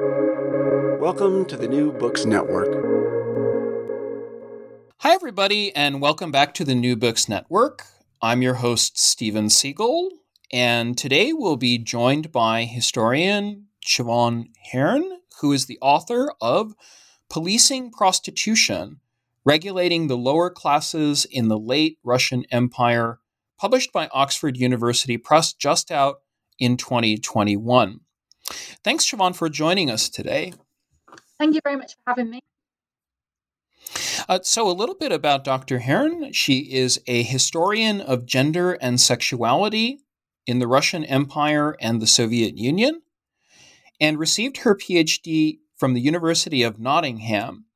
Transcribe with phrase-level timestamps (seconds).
[0.00, 2.66] Welcome to the New Books Network.
[4.98, 7.84] Hi, everybody, and welcome back to the New Books Network.
[8.20, 10.08] I'm your host, Steven Seegel,
[10.52, 16.74] and today we'll be joined by historian Siobhan Hearn, who is the author of
[17.30, 18.98] Policing Prostitution
[19.44, 23.20] Regulating the Lower Classes in the Late Russian Empire,
[23.60, 26.16] published by Oxford University Press, just out
[26.58, 28.00] in 2021.
[28.46, 30.52] Thanks, Siobhan, for joining us today.
[31.38, 32.40] Thank you very much for having me.
[34.28, 35.80] Uh, so, a little bit about Dr.
[35.80, 36.32] Hearn.
[36.32, 40.00] She is a historian of gender and sexuality
[40.46, 43.02] in the Russian Empire and the Soviet Union,
[44.00, 47.66] and received her PhD from the University of Nottingham.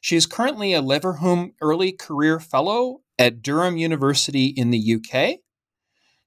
[0.00, 5.40] She is currently a Leverhulme Early Career Fellow at Durham University in the UK.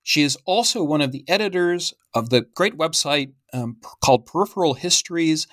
[0.04, 5.48] She is also one of the editors of the great website um, called Peripheral Histories,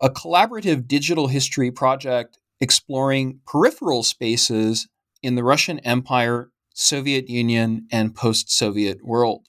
[0.00, 4.88] a collaborative digital history project exploring peripheral spaces
[5.22, 9.46] in the Russian Empire, Soviet Union, and post Soviet world.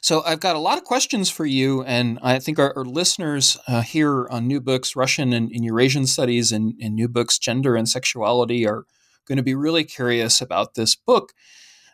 [0.00, 3.56] So I've got a lot of questions for you, and I think our, our listeners
[3.68, 7.76] uh, here on New Books Russian and, and Eurasian Studies and, and, New Books Gender
[7.76, 8.84] and Sexuality are
[9.28, 11.32] going to be really curious about this book.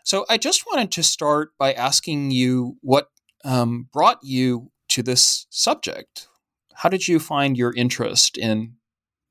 [0.05, 3.09] So I just wanted to start by asking you what
[3.47, 6.29] um, brought you to this subject.
[6.75, 8.75] How did you find your interest in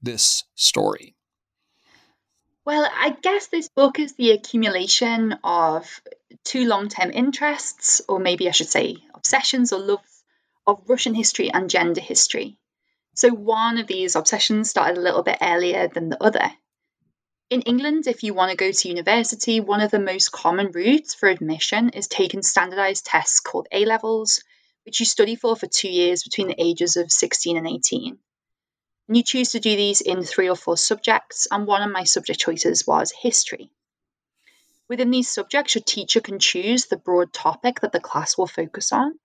[0.01, 1.15] this story?
[2.63, 6.01] Well, I guess this book is the accumulation of
[6.43, 10.23] two long term interests, or maybe I should say obsessions or loves,
[10.65, 12.57] of Russian history and gender history.
[13.13, 16.51] So one of these obsessions started a little bit earlier than the other.
[17.51, 21.13] In England, if you want to go to university, one of the most common routes
[21.13, 24.43] for admission is taking standardized tests called A levels,
[24.83, 28.17] which you study for for two years between the ages of 16 and 18.
[29.07, 32.03] And you choose to do these in three or four subjects, and one of my
[32.03, 33.69] subject choices was history.
[34.89, 38.91] Within these subjects, your teacher can choose the broad topic that the class will focus
[38.91, 39.19] on.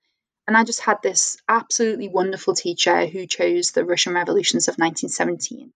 [0.47, 5.73] And I just had this absolutely wonderful teacher who chose the Russian revolutions of 1917.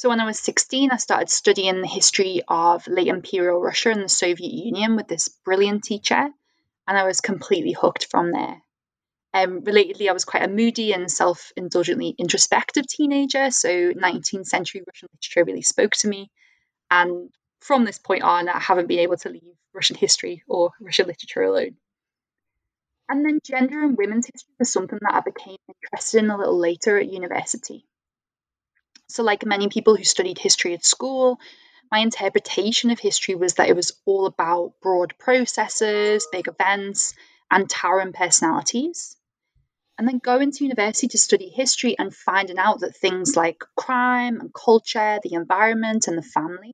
[0.00, 4.02] So when I was 16, I started studying the history of late imperial Russia and
[4.02, 6.30] the Soviet Union with this brilliant teacher,
[6.88, 8.62] and I was completely hooked from there.
[9.34, 14.82] Um, relatedly, I was quite a moody and self indulgently introspective teenager, so 19th century
[14.86, 16.30] Russian literature really spoke to me.
[16.90, 17.28] And
[17.60, 21.42] from this point on, I haven't been able to leave Russian history or Russian literature
[21.42, 21.76] alone.
[23.10, 26.58] And then gender and women's history was something that I became interested in a little
[26.58, 27.84] later at university.
[29.10, 31.38] So, like many people who studied history at school,
[31.90, 37.14] my interpretation of history was that it was all about broad processes, big events,
[37.50, 39.16] and towering personalities
[40.00, 44.40] and then going to university to study history and finding out that things like crime
[44.40, 46.72] and culture, the environment, and the family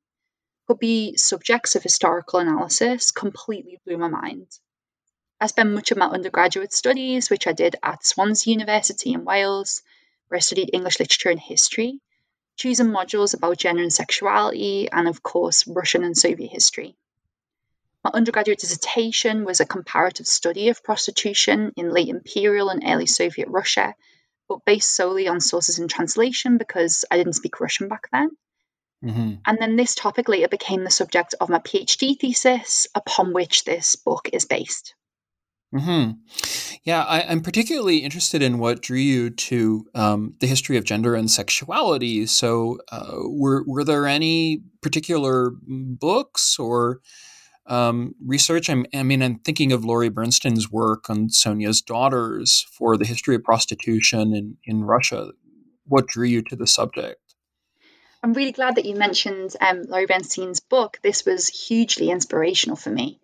[0.68, 4.46] could be subjects of historical analysis completely blew my mind.
[5.40, 9.82] I spent much of my undergraduate studies, which I did at Swansea University in Wales,
[10.28, 11.98] where I studied English literature and history,
[12.56, 16.96] choosing modules about gender and sexuality, and of course, Russian and Soviet history.
[18.02, 23.48] My undergraduate dissertation was a comparative study of prostitution in late imperial and early Soviet
[23.48, 23.94] Russia,
[24.48, 28.30] but based solely on sources and translation because I didn't speak Russian back then.
[29.04, 29.34] Mm-hmm.
[29.46, 33.96] And then this topic later became the subject of my PhD thesis, upon which this
[33.96, 34.94] book is based.
[35.78, 36.10] Hmm.
[36.84, 41.14] Yeah, I, am particularly interested in what drew you to um, the history of gender
[41.14, 42.26] and sexuality.
[42.26, 47.00] So, uh, were were there any particular books or
[47.66, 48.70] um, research.
[48.70, 53.34] I'm, i mean, I'm thinking of Laurie Bernstein's work on Sonia's daughters for the history
[53.34, 55.32] of prostitution in, in Russia.
[55.86, 57.20] What drew you to the subject?
[58.22, 60.98] I'm really glad that you mentioned um, Laurie Bernstein's book.
[61.02, 63.20] This was hugely inspirational for me.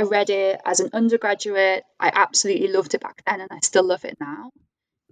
[0.00, 1.84] I read it as an undergraduate.
[1.98, 4.50] I absolutely loved it back then, and I still love it now.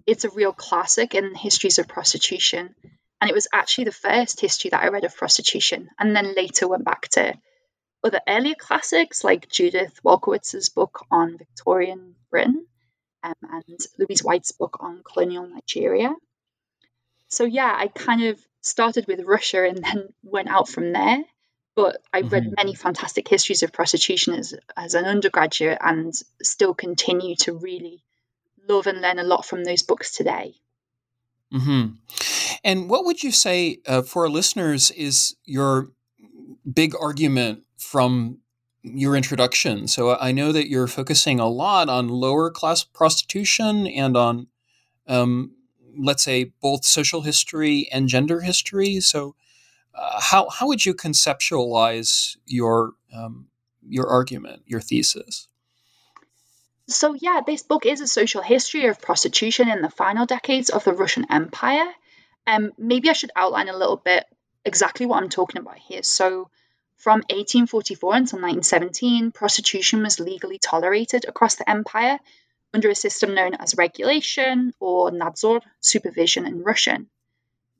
[0.07, 2.75] It's a real classic in histories of prostitution,
[3.21, 6.67] and it was actually the first history that I read of prostitution, and then later
[6.67, 7.35] went back to
[8.03, 12.65] other earlier classics like Judith Walkowitz's book on Victorian Britain
[13.23, 16.15] um, and Luise White's book on colonial Nigeria.
[17.29, 21.25] So, yeah, I kind of started with Russia and then went out from there.
[21.79, 22.55] But I read mm-hmm.
[22.57, 28.03] many fantastic histories of prostitution as, as an undergraduate and still continue to really
[28.69, 30.55] love and learn a lot from those books today.
[31.53, 31.95] Mm-hmm.
[32.65, 35.91] And what would you say uh, for our listeners is your
[36.71, 38.39] big argument from
[38.83, 39.87] your introduction.
[39.87, 44.49] So I know that you're focusing a lot on lower class prostitution and on
[45.07, 45.53] um,
[45.99, 49.01] let's say, both social history and gender history.
[49.01, 49.35] So,
[49.99, 53.49] uh, how how would you conceptualize your um,
[53.87, 55.49] your argument, your thesis?
[56.87, 60.85] So, yeah, this book is a social history of prostitution in the final decades of
[60.85, 61.87] the Russian Empire.
[62.47, 64.25] Um, maybe I should outline a little bit
[64.65, 66.03] exactly what I'm talking about here.
[66.03, 66.49] So,
[66.97, 72.19] from 1844 until 1917, prostitution was legally tolerated across the empire
[72.73, 77.11] under a system known as regulation or nadzor, supervision in Russian.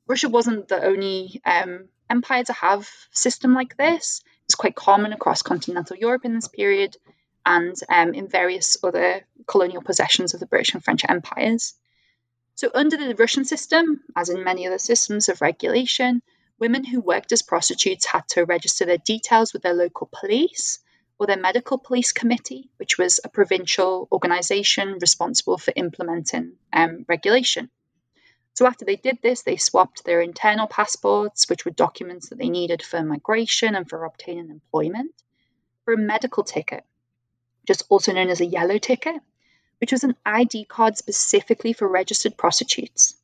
[0.05, 4.21] Russia wasn't the only um, empire to have a system like this.
[4.45, 6.97] It's quite common across continental Europe in this period
[7.45, 11.73] and um, in various other colonial possessions of the British and French empires.
[12.55, 16.21] So, under the Russian system, as in many other systems of regulation,
[16.59, 20.79] women who worked as prostitutes had to register their details with their local police
[21.17, 27.69] or their medical police committee, which was a provincial organisation responsible for implementing um, regulation.
[28.59, 32.49] So, after they did this, they swapped their internal passports, which were documents that they
[32.49, 35.13] needed for migration and for obtaining employment,
[35.85, 36.83] for a medical ticket,
[37.65, 39.15] just also known as a yellow ticket,
[39.77, 43.15] which was an ID card specifically for registered prostitutes.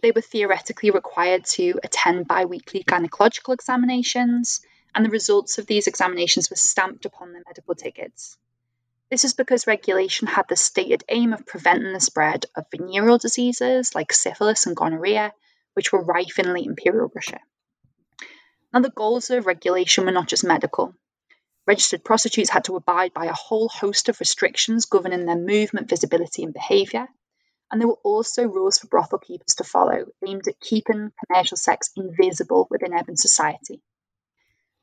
[0.00, 4.62] They were theoretically required to attend bi weekly gynecological examinations,
[4.94, 8.38] and the results of these examinations were stamped upon their medical tickets.
[9.12, 13.94] This is because regulation had the stated aim of preventing the spread of venereal diseases
[13.94, 15.34] like syphilis and gonorrhea,
[15.74, 17.38] which were rife in late imperial Russia.
[18.72, 20.94] Now, the goals of regulation were not just medical.
[21.66, 26.42] Registered prostitutes had to abide by a whole host of restrictions governing their movement, visibility,
[26.42, 27.06] and behaviour.
[27.70, 31.90] And there were also rules for brothel keepers to follow, aimed at keeping commercial sex
[31.98, 33.82] invisible within urban society.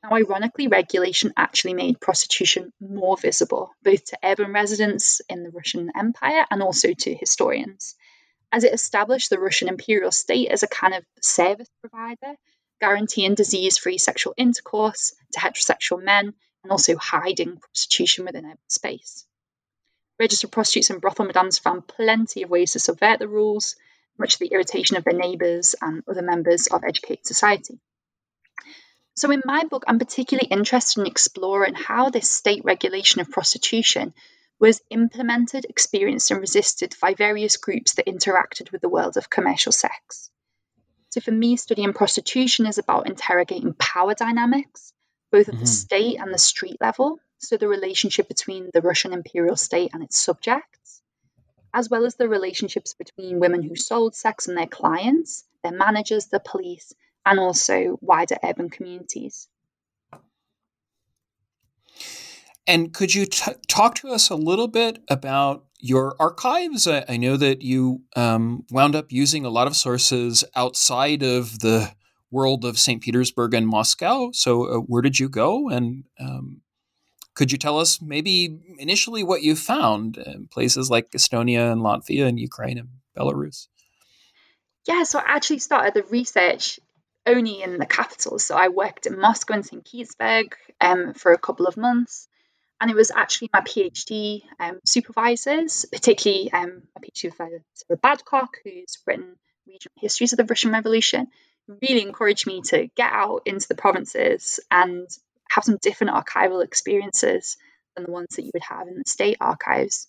[0.02, 5.92] Now, ironically, regulation actually made prostitution more visible, both to urban residents in the Russian
[5.94, 7.96] Empire and also to historians,
[8.50, 12.34] as it established the Russian imperial state as a kind of service provider,
[12.80, 19.26] guaranteeing disease free sexual intercourse to heterosexual men and also hiding prostitution within urban space.
[20.18, 23.76] Registered prostitutes and brothel madams found plenty of ways to subvert the rules,
[24.18, 27.78] much to the irritation of their neighbours and other members of educated society.
[29.16, 34.14] So, in my book, I'm particularly interested in exploring how this state regulation of prostitution
[34.58, 39.72] was implemented, experienced, and resisted by various groups that interacted with the world of commercial
[39.72, 40.30] sex.
[41.10, 44.92] So, for me, studying prostitution is about interrogating power dynamics,
[45.32, 45.60] both at mm-hmm.
[45.62, 50.02] the state and the street level, so the relationship between the Russian imperial state and
[50.02, 51.02] its subjects,
[51.72, 56.26] as well as the relationships between women who sold sex and their clients, their managers,
[56.26, 56.92] the police,
[57.26, 59.48] and also wider urban communities.
[62.66, 66.86] And could you t- talk to us a little bit about your archives?
[66.86, 71.60] I, I know that you um, wound up using a lot of sources outside of
[71.60, 71.92] the
[72.30, 73.02] world of St.
[73.02, 74.30] Petersburg and Moscow.
[74.32, 75.68] So, uh, where did you go?
[75.68, 76.60] And um,
[77.34, 82.26] could you tell us maybe initially what you found in places like Estonia and Latvia
[82.26, 83.66] and Ukraine and Belarus?
[84.86, 86.80] Yeah, so I actually started the research
[87.26, 88.38] only in the capital.
[88.38, 89.84] So I worked in Moscow and St.
[89.84, 92.28] Petersburg um, for a couple of months.
[92.80, 98.48] And it was actually my PhD um, supervisors, particularly um, a PhD supervisor, Sarah Badcock,
[98.64, 99.36] who's written
[99.66, 101.28] regional histories of the Russian Revolution,
[101.82, 105.06] really encouraged me to get out into the provinces and
[105.50, 107.56] have some different archival experiences
[107.94, 110.08] than the ones that you would have in the state archives.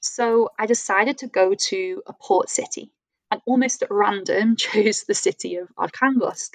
[0.00, 2.92] So I decided to go to a port city
[3.30, 6.54] and almost at random chose the city of Arkhangelsk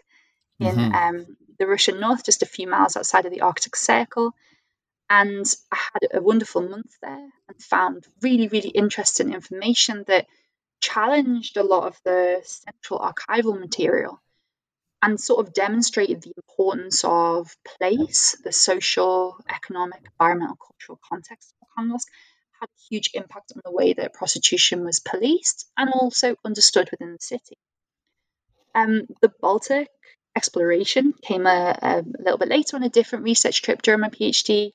[0.59, 0.93] in mm-hmm.
[0.93, 4.33] um, the Russian north, just a few miles outside of the Arctic Circle.
[5.09, 10.27] And I had a wonderful month there and found really, really interesting information that
[10.81, 14.21] challenged a lot of the central archival material
[15.01, 21.67] and sort of demonstrated the importance of place, the social, economic, environmental, cultural context of
[21.67, 22.07] Arkhangelsk,
[22.59, 27.13] had a huge impact on the way that prostitution was policed and also understood within
[27.13, 27.57] the city.
[28.75, 29.89] Um, the Baltic
[30.35, 34.71] exploration came a, a, little bit later on a different research trip during my PhD.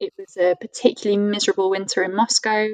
[0.00, 2.68] It was a particularly miserable winter in Moscow,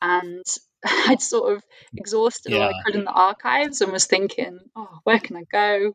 [0.00, 0.44] and
[0.84, 1.62] I'd sort of
[1.96, 2.58] exhausted yeah.
[2.58, 5.94] all I could in the archives and was thinking, oh, where can I go?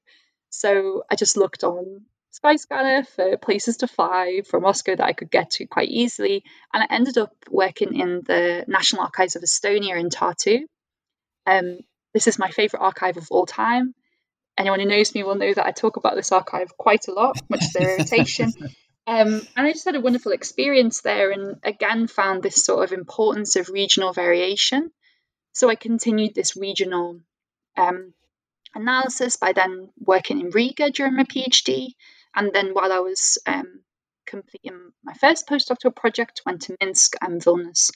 [0.49, 5.31] So I just looked on Skyscanner for places to fly from Moscow that I could
[5.31, 6.43] get to quite easily.
[6.73, 10.61] And I ended up working in the National Archives of Estonia in Tartu.
[11.45, 11.79] Um,
[12.13, 13.93] this is my favourite archive of all time.
[14.57, 17.39] Anyone who knows me will know that I talk about this archive quite a lot,
[17.49, 18.53] much to their irritation.
[19.07, 22.91] Um, and I just had a wonderful experience there and again found this sort of
[22.93, 24.91] importance of regional variation.
[25.53, 27.19] So I continued this regional
[27.75, 28.13] um,
[28.75, 31.93] analysis by then working in Riga during my PhD.
[32.35, 33.81] And then while I was um,
[34.25, 37.91] completing my first postdoctoral project, went to Minsk and Vilnius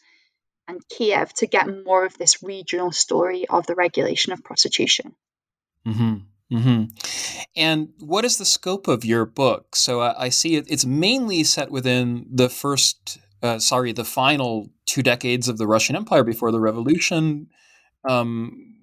[0.67, 5.15] and Kiev to get more of this regional story of the regulation of prostitution.
[5.85, 6.15] Mm-hmm.
[6.55, 6.83] Mm-hmm.
[7.55, 9.75] And what is the scope of your book?
[9.75, 14.69] So uh, I see it, it's mainly set within the first, uh, sorry, the final
[14.85, 17.47] two decades of the Russian Empire before the revolution.
[18.07, 18.75] Um,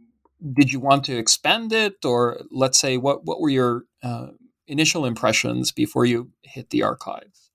[0.54, 4.28] did you want to expand it, or let's say, what what were your uh,
[4.70, 7.50] initial impressions before you hit the archives?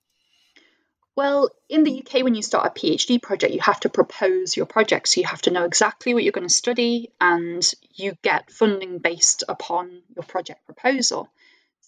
[1.15, 4.65] Well, in the UK, when you start a PhD project, you have to propose your
[4.65, 5.07] project.
[5.07, 8.99] So you have to know exactly what you're going to study, and you get funding
[8.99, 11.29] based upon your project proposal.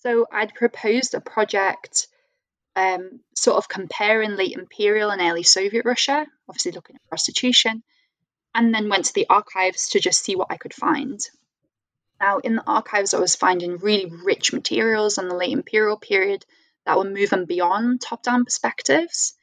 [0.02, 2.08] So I'd proposed a project
[2.78, 7.84] um, sort of comparing late imperial and early Soviet Russia, obviously looking at prostitution,
[8.56, 11.20] and then went to the archives to just see what I could find.
[12.20, 16.46] Now, in the archives, I was finding really rich materials on the late imperial period
[16.86, 19.34] that were moving beyond top down perspectives.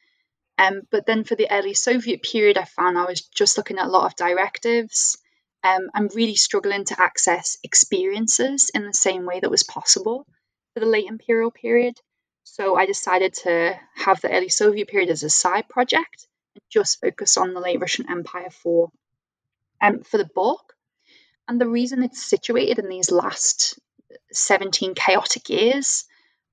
[0.59, 3.87] Um, but then for the early Soviet period, I found I was just looking at
[3.87, 5.19] a lot of directives.
[5.63, 10.27] Um, I'm really struggling to access experiences in the same way that was possible
[10.73, 11.99] for the late imperial period.
[12.45, 17.01] So I decided to have the early Soviet period as a side project and just
[17.01, 18.91] focus on the late Russian Empire for
[19.81, 20.74] um, for the book.
[21.49, 23.79] And the reason it's situated in these last
[24.33, 26.05] 17 chaotic years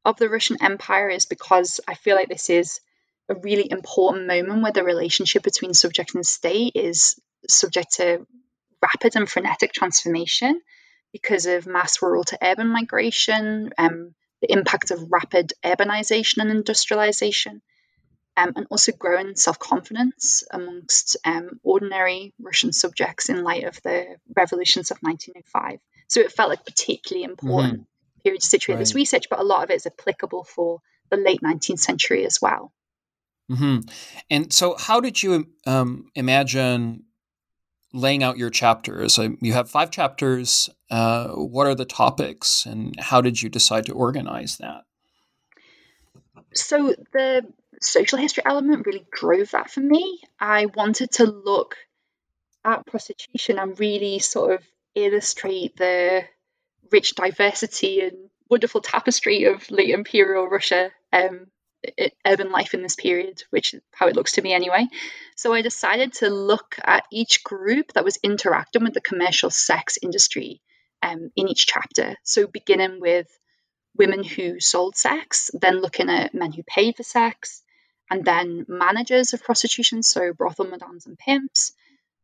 [0.03, 2.79] of the Russian Empire is because I feel like this is
[3.29, 8.25] a really important moment where the relationship between subject and state is subject to
[8.81, 10.60] rapid and frenetic transformation
[11.13, 17.62] because of mass rural to urban migration, um, the impact of rapid urbanization and industrialization,
[18.38, 24.17] um, and also growing self confidence amongst um, ordinary Russian subjects in light of the
[24.35, 25.79] revolutions of 1905.
[26.07, 27.73] So it felt like particularly important.
[27.73, 27.83] Mm-hmm
[28.23, 28.81] period to situate right.
[28.81, 32.41] this research, but a lot of it is applicable for the late 19th century as
[32.41, 32.71] well.
[33.51, 33.89] Mm-hmm.
[34.29, 37.03] And so, how did you um, imagine
[37.93, 39.17] laying out your chapters?
[39.17, 40.69] you have five chapters.
[40.89, 44.83] Uh, what are the topics, and how did you decide to organize that?
[46.53, 47.45] So, the
[47.81, 50.19] social history element really drove that for me.
[50.39, 51.75] I wanted to look
[52.63, 54.63] at prostitution and really sort of
[54.95, 56.23] illustrate the
[56.91, 61.47] rich diversity and wonderful tapestry of late imperial Russia um,
[62.25, 64.88] urban life in this period, which is how it looks to me anyway.
[65.35, 69.97] So I decided to look at each group that was interacting with the commercial sex
[70.01, 70.61] industry
[71.01, 72.15] um, in each chapter.
[72.23, 73.27] So beginning with
[73.97, 77.63] women who sold sex, then looking at men who paid for sex,
[78.11, 81.71] and then managers of prostitution, so brothel madams and pimps,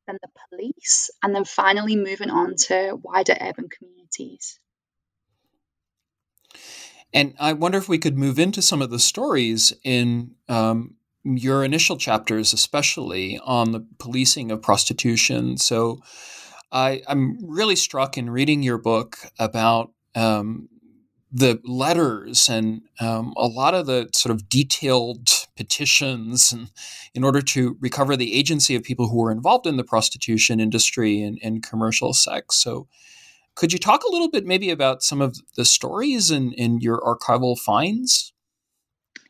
[0.06, 4.60] then the police, and then finally moving on to wider urban communities.
[7.14, 11.64] And I wonder if we could move into some of the stories in um, your
[11.64, 15.56] initial chapters, especially on the policing of prostitution.
[15.56, 16.02] So
[16.70, 20.68] I, am really struck in reading your book about um,
[21.32, 26.70] the letters and um, a lot of the sort of detailed petitions and
[27.14, 31.22] in order to recover the agency of people who were involved in the prostitution industry
[31.22, 32.56] and, and commercial sex.
[32.56, 32.88] So,
[33.56, 37.02] could you talk a little bit maybe about some of the stories and, and your
[37.02, 38.32] archival finds?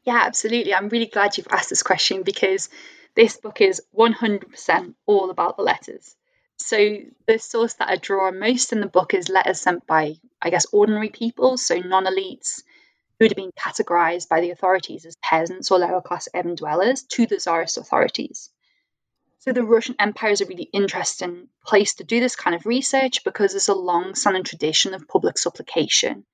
[0.03, 0.73] Yeah, absolutely.
[0.73, 2.69] I'm really glad you've asked this question because
[3.15, 6.15] this book is 100% all about the letters.
[6.57, 10.49] So the source that I draw most in the book is letters sent by, I
[10.49, 12.63] guess, ordinary people, so non-elites,
[13.19, 17.25] who had been categorized by the authorities as peasants or lower class urban dwellers to
[17.25, 18.49] the Tsarist authorities.
[19.39, 23.23] So the Russian Empire is a really interesting place to do this kind of research
[23.23, 26.25] because there's a long-standing tradition of public supplication,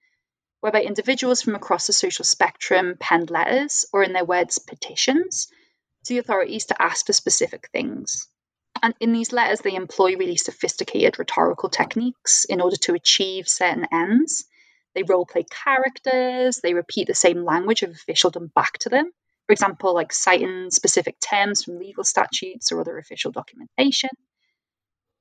[0.61, 5.47] whereby individuals from across the social spectrum penned letters, or in their words, petitions,
[6.05, 8.27] to the authorities to ask for specific things.
[8.81, 13.85] And in these letters, they employ really sophisticated rhetorical techniques in order to achieve certain
[13.91, 14.45] ends.
[14.95, 19.11] They role play characters, they repeat the same language of officialdom back to them.
[19.47, 24.09] For example, like citing specific terms from legal statutes or other official documentation.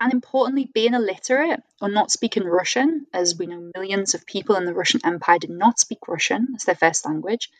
[0.00, 4.64] And importantly, being illiterate or not speaking Russian, as we know millions of people in
[4.64, 7.50] the Russian Empire did not speak Russian as their first language,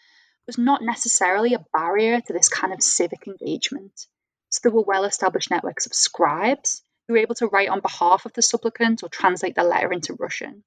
[0.47, 4.07] was not necessarily a barrier to this kind of civic engagement.
[4.51, 8.27] So there were well established networks of scribes who were able to write on behalf
[8.27, 10.65] of the supplicant or translate the letter into Russian.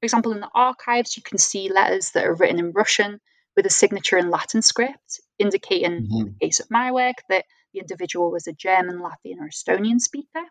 [0.00, 3.20] For example, in the archives, you can see letters that are written in Russian
[3.54, 6.16] with a signature in Latin script, indicating, mm-hmm.
[6.20, 10.00] in the case of my work, that the individual was a German, Latvian, or Estonian
[10.00, 10.44] speaker.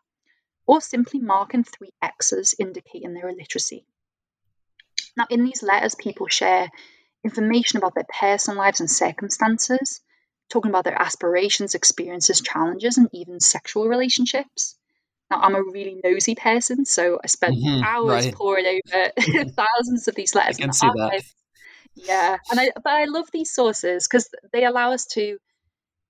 [0.70, 3.88] or simply marking three X's indicating their illiteracy.
[5.18, 6.70] Now, in these letters, people share
[7.24, 10.00] information about their personal lives and circumstances,
[10.52, 14.78] talking about their aspirations, experiences, challenges, and even sexual relationships.
[15.32, 18.34] Now, I'm a really nosy person, so I spent mm-hmm, hours right.
[18.34, 19.12] poring over
[19.50, 20.58] thousands of these letters.
[20.58, 21.24] I can see that.
[21.96, 25.38] Yeah, and I but I love these sources because they allow us to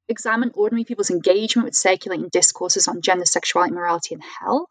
[0.07, 4.69] examine ordinary people's engagement with circulating discourses on gender, sexuality, morality, and health,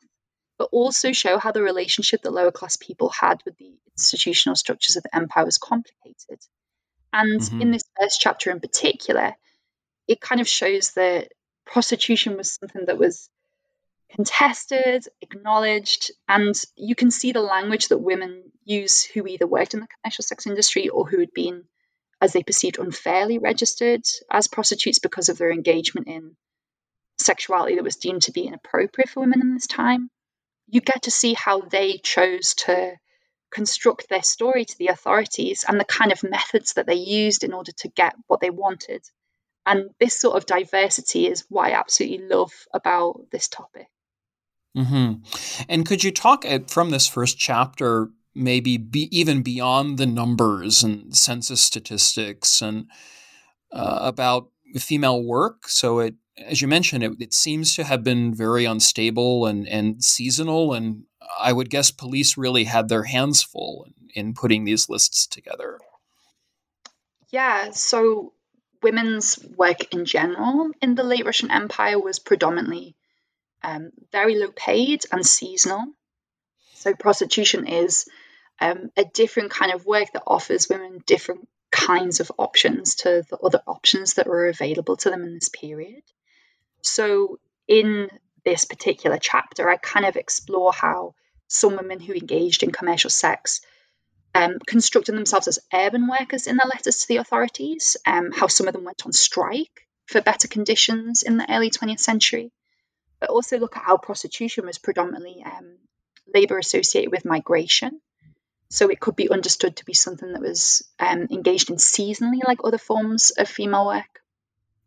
[0.59, 4.97] but also show how the relationship that lower class people had with the institutional structures
[4.97, 6.41] of the empire was complicated.
[7.13, 7.63] And mm-hmm.
[7.63, 9.35] in this first chapter in particular,
[10.07, 11.33] it kind of shows that
[11.67, 13.29] prostitution was something that was
[14.11, 19.81] contested, acknowledged, and you can see the language that women use who either worked in
[19.81, 21.65] the commercial sex industry or who had been,
[22.21, 26.37] as they perceived, unfairly registered as prostitutes because of their engagement in
[27.19, 30.11] sexuality that was deemed to be inappropriate for women in this time.
[30.69, 32.97] You get to see how they chose to
[33.51, 37.53] construct their story to the authorities and the kind of methods that they used in
[37.53, 39.03] order to get what they wanted.
[39.65, 43.89] And this sort of diversity is what I absolutely love about this topic.
[44.77, 45.65] Mm-hmm.
[45.69, 50.83] And could you talk at, from this first chapter, maybe be, even beyond the numbers
[50.83, 52.87] and census statistics, and
[53.73, 55.69] uh, about female work?
[55.69, 60.05] So it, as you mentioned, it, it seems to have been very unstable and, and
[60.05, 61.05] seasonal, and
[61.41, 65.79] I would guess police really had their hands full in, in putting these lists together.
[67.31, 68.33] Yeah, so
[68.83, 72.95] women's work in general in the late Russian Empire was predominantly
[73.63, 75.85] um, very low paid and seasonal.
[76.75, 78.07] So prostitution is
[78.61, 83.39] um, a different kind of work that offers women different kinds of options to the
[83.39, 86.03] other options that were available to them in this period.
[86.83, 88.09] So in
[88.45, 91.15] this particular chapter, I kind of explore how
[91.49, 93.61] some women who engaged in commercial sex
[94.35, 98.69] um, constructed themselves as urban workers in their letters to the authorities, um, how some
[98.69, 102.51] of them went on strike for better conditions in the early 20th century,
[103.21, 105.77] but also look at how prostitution was predominantly um,
[106.35, 108.01] labour associated with migration.
[108.71, 112.59] So it could be understood to be something that was um, engaged in seasonally, like
[112.63, 114.23] other forms of female work.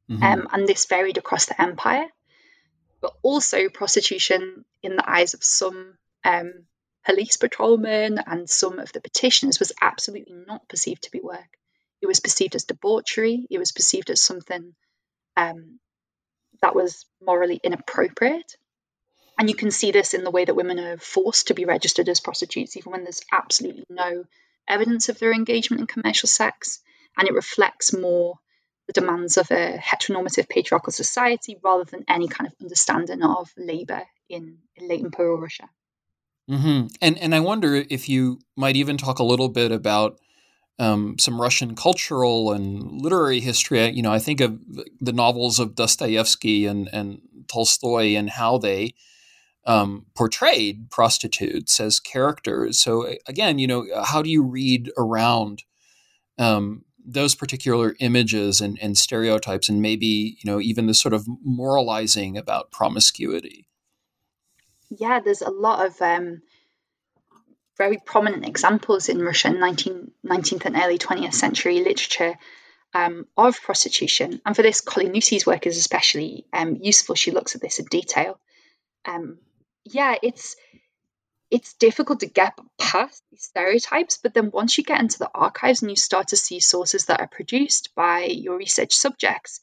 [0.10, 0.24] Mm-hmm.
[0.24, 2.06] Um, and this varied across the empire.
[3.02, 6.65] But also, prostitution, in the eyes of some um,
[7.04, 11.58] police patrolmen and some of the petitioners, was absolutely not perceived to be work.
[12.02, 14.76] It was perceived as debauchery, it was perceived as something
[15.36, 15.80] um,
[16.62, 18.56] that was morally inappropriate.
[19.38, 22.10] And you can see this in the way that women are forced to be registered
[22.10, 24.26] as prostitutes, even when there's absolutely no
[24.67, 26.80] evidence of their engagement in commercial sex.
[27.17, 28.39] And it reflects more
[28.88, 34.04] the demands of a heteronormative patriarchal society rather than any kind of understanding of labor
[34.30, 35.69] in, late imperial Russia.
[36.50, 36.88] Mm-hmm.
[37.02, 40.19] And and I wonder if you might even talk a little bit about
[40.80, 43.90] um, some Russian cultural and literary history.
[43.90, 44.60] You know, I think of
[45.00, 48.94] the novels of Dostoevsky and, and Tolstoy and how they
[49.66, 52.80] um, portrayed prostitutes as characters.
[52.80, 55.64] So again, you know, how do you read around
[56.38, 61.28] um, those particular images and, and, stereotypes, and maybe you know even the sort of
[61.44, 63.68] moralizing about promiscuity?
[64.90, 66.42] Yeah, there's a lot of um,
[67.82, 72.36] very prominent examples in Russian 19, 19th and early 20th century literature
[72.94, 74.39] um, of prostitution.
[74.46, 77.15] And for this, Colle Nussi's work is especially um, useful.
[77.15, 78.39] She looks at this in detail.
[79.06, 79.39] Um,
[79.84, 80.56] yeah, it's
[81.50, 85.82] it's difficult to get past these stereotypes, but then once you get into the archives
[85.82, 89.60] and you start to see sources that are produced by your research subjects,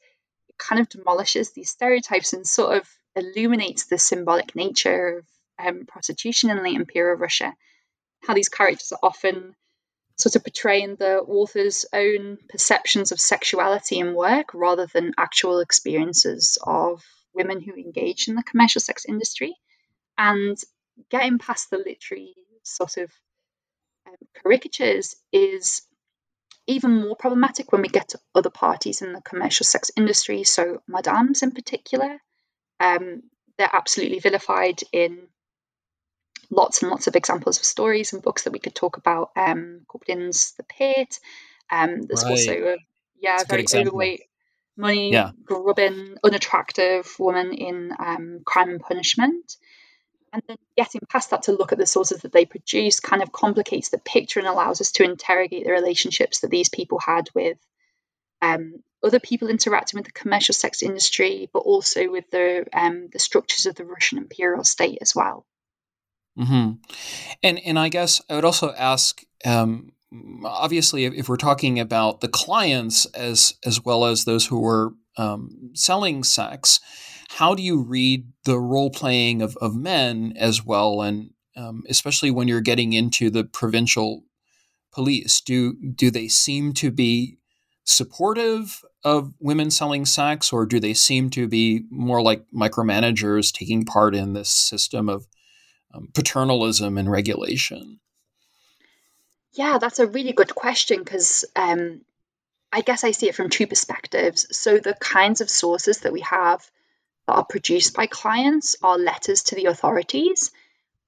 [0.48, 5.24] it kind of demolishes these stereotypes and sort of illuminates the symbolic nature of
[5.64, 7.54] um, prostitution in late imperial Russia
[8.22, 9.54] how these characters are often
[10.16, 16.58] sort of portraying the author's own perceptions of sexuality in work rather than actual experiences
[16.62, 17.04] of
[17.34, 19.54] women who engage in the commercial sex industry.
[20.16, 20.58] And
[21.10, 23.12] getting past the literary sort of
[24.08, 25.82] um, caricatures is
[26.66, 30.42] even more problematic when we get to other parties in the commercial sex industry.
[30.42, 32.18] So, madams in particular,
[32.80, 33.22] um,
[33.56, 35.28] they're absolutely vilified in
[36.50, 39.30] lots and lots of examples of stories and books that we could talk about.
[39.36, 41.18] Um, Kuprin's The Pit.
[41.70, 42.30] Um, there's right.
[42.30, 42.76] also a
[43.20, 44.22] yeah, very overweight,
[44.76, 45.32] money yeah.
[45.44, 49.56] grubbing, unattractive woman in um, Crime and Punishment.
[50.32, 53.32] And then getting past that to look at the sources that they produce kind of
[53.32, 57.56] complicates the picture and allows us to interrogate the relationships that these people had with
[58.42, 63.18] um, other people interacting with the commercial sex industry, but also with the um, the
[63.18, 65.46] structures of the Russian imperial state as well.
[66.38, 66.72] Mm-hmm.
[67.42, 69.22] And and I guess I would also ask.
[69.44, 69.92] Um,
[70.44, 74.92] obviously, if, if, we're talking about the clients as as well as those who are
[75.16, 76.80] um, selling sex,
[77.30, 82.30] how do you read the role playing of, of men as well, and um, especially
[82.30, 84.24] when you're getting into the provincial
[84.92, 85.40] police?
[85.40, 87.38] Do do they seem to be
[87.84, 93.84] supportive of women selling sex, or do they seem to be more like micromanagers taking
[93.84, 95.26] part in this system of
[95.92, 98.00] um, paternalism and regulation?
[99.52, 102.02] Yeah, that's a really good question because um,
[102.72, 104.46] I guess I see it from two perspectives.
[104.56, 106.68] So, the kinds of sources that we have
[107.26, 110.50] that are produced by clients are letters to the authorities,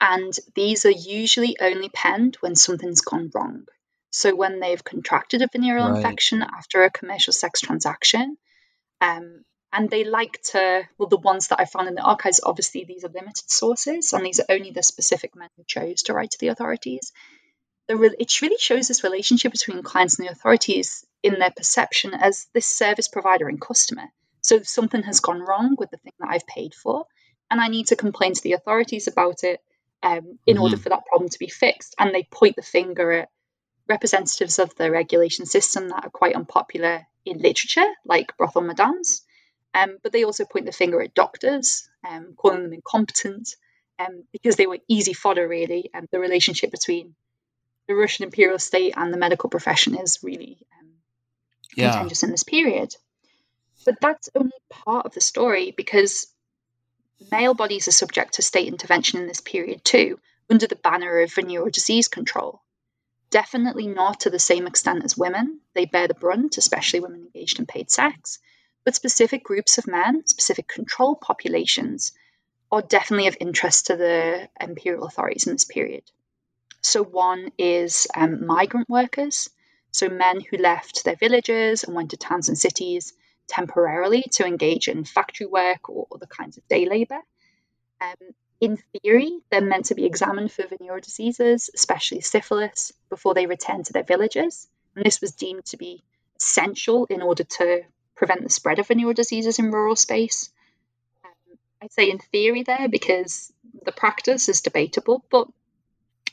[0.01, 3.66] and these are usually only penned when something's gone wrong.
[4.11, 5.97] So, when they've contracted a venereal right.
[5.97, 8.38] infection after a commercial sex transaction,
[9.01, 12.85] um, and they like to, well, the ones that I found in the archives, obviously,
[12.85, 16.33] these are limited sources, and these are only the specific men who chose to write
[16.33, 17.13] to the authorities.
[17.87, 22.15] The re- it really shows this relationship between clients and the authorities in their perception
[22.15, 24.09] as this service provider and customer.
[24.43, 27.07] So, if something has gone wrong with the thing that I've paid for,
[27.51, 29.61] and I need to complain to the authorities about it
[30.03, 30.63] um, in mm-hmm.
[30.63, 33.29] order for that problem to be fixed, and they point the finger at
[33.89, 39.23] representatives of the regulation system that are quite unpopular in literature, like brothel madams.
[39.73, 43.55] Um, but they also point the finger at doctors, um, calling them incompetent,
[43.99, 45.91] um, because they were easy fodder, really.
[45.95, 47.15] And the relationship between
[47.87, 50.91] the Russian imperial state and the medical profession is really um,
[51.77, 51.91] yeah.
[51.93, 52.95] contentious in this period.
[53.85, 56.27] But that's only part of the story because
[57.31, 61.33] male bodies are subject to state intervention in this period too, under the banner of
[61.33, 62.63] venereal disease control.
[63.31, 65.61] Definitely not to the same extent as women.
[65.75, 68.41] They bear the brunt, especially women engaged in paid sex.
[68.85, 72.12] But specific groups of men, specific control populations,
[72.73, 76.05] are definitely of interest to the imperial authorities in this period.
[76.83, 79.51] So, one is um, migrant workers,
[79.90, 83.12] so men who left their villages and went to towns and cities
[83.49, 87.21] temporarily to engage in factory work or other kinds of day labour.
[88.01, 88.14] Um,
[88.61, 93.83] in theory, they're meant to be examined for venereal diseases, especially syphilis, before they return
[93.85, 94.69] to their villages.
[94.95, 96.03] And this was deemed to be
[96.38, 97.83] essential in order to
[98.21, 100.51] prevent the spread of venereal diseases in rural space.
[101.25, 103.51] Um, I'd say in theory there because
[103.83, 105.49] the practice is debatable, but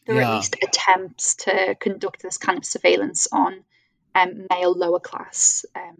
[0.05, 0.23] there yeah.
[0.23, 3.63] are at least attempts to conduct this kind of surveillance on
[4.13, 5.95] um, male lower class um,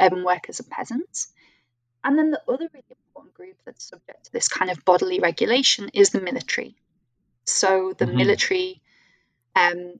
[0.00, 1.32] urban workers and peasants.
[2.04, 5.90] And then the other really important group that's subject to this kind of bodily regulation
[5.94, 6.76] is the military.
[7.44, 8.18] So the mm-hmm.
[8.18, 8.82] military
[9.56, 9.98] um,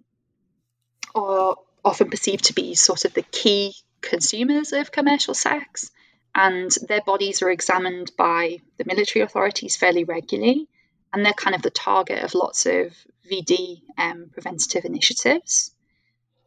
[1.13, 5.91] are often perceived to be sort of the key consumers of commercial sex,
[6.35, 10.69] and their bodies are examined by the military authorities fairly regularly,
[11.13, 12.93] and they're kind of the target of lots of
[13.31, 15.73] VD um, preventative initiatives.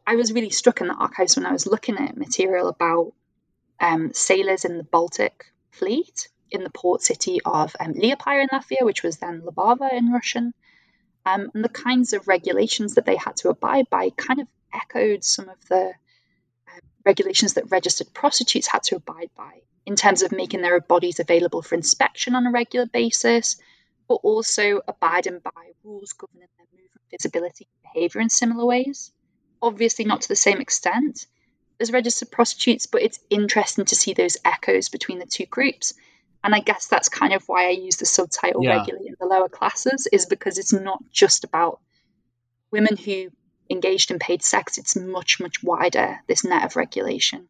[0.06, 3.12] I was really struck in the archives when I was looking at material about
[3.80, 8.82] um, sailors in the Baltic fleet in the port city of um, Liepaja in Latvia,
[8.82, 10.54] which was then Libava in Russian.
[11.26, 15.24] Um, and the kinds of regulations that they had to abide by kind of echoed
[15.24, 15.92] some of the
[17.08, 21.62] regulations that registered prostitutes had to abide by in terms of making their bodies available
[21.62, 23.56] for inspection on a regular basis,
[24.06, 29.10] but also abiding by rules governing their movement, visibility, and behaviour in similar ways.
[29.62, 31.26] Obviously, not to the same extent,
[31.80, 35.94] as registered prostitutes, but it's interesting to see those echoes between the two groups.
[36.44, 38.76] And I guess that's kind of why I use the subtitle yeah.
[38.76, 41.80] regularly in the lower classes, is because it's not just about
[42.70, 43.30] women who
[43.70, 47.48] engaged in paid sex, it's much, much wider, this net of regulation.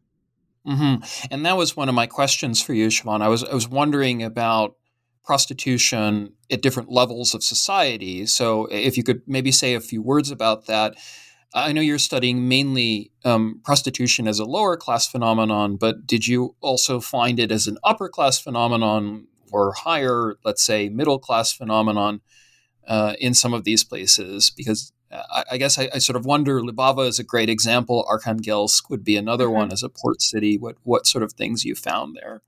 [0.67, 1.03] Mm-hmm.
[1.31, 3.21] And that was one of my questions for you, Siobhan.
[3.21, 4.75] I was, I was wondering about
[5.23, 8.25] prostitution at different levels of society.
[8.25, 10.95] So if you could maybe say a few words about that.
[11.53, 16.55] I know you're studying mainly um, prostitution as a lower class phenomenon, but did you
[16.61, 22.21] also find it as an upper class phenomenon or higher, let's say, middle class phenomenon
[22.87, 24.51] uh, in some of these places?
[24.55, 26.61] Because I, I guess I, I, sort of wonder.
[26.61, 28.05] Libava is a great example.
[28.09, 29.55] Arkhangelsk would be another mm-hmm.
[29.55, 30.57] one as a port city.
[30.57, 32.41] What what sort of things you found there?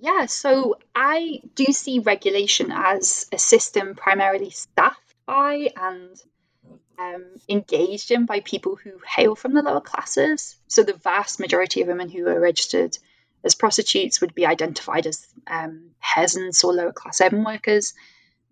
[0.00, 6.16] Yeah, so I do see regulation as a system primarily staffed by and
[6.98, 10.56] um, engaged in by people who hail from the lower classes.
[10.68, 12.96] So the vast majority of women who are registered
[13.42, 17.94] as prostitutes would be identified as um, peasants or lower class urban workers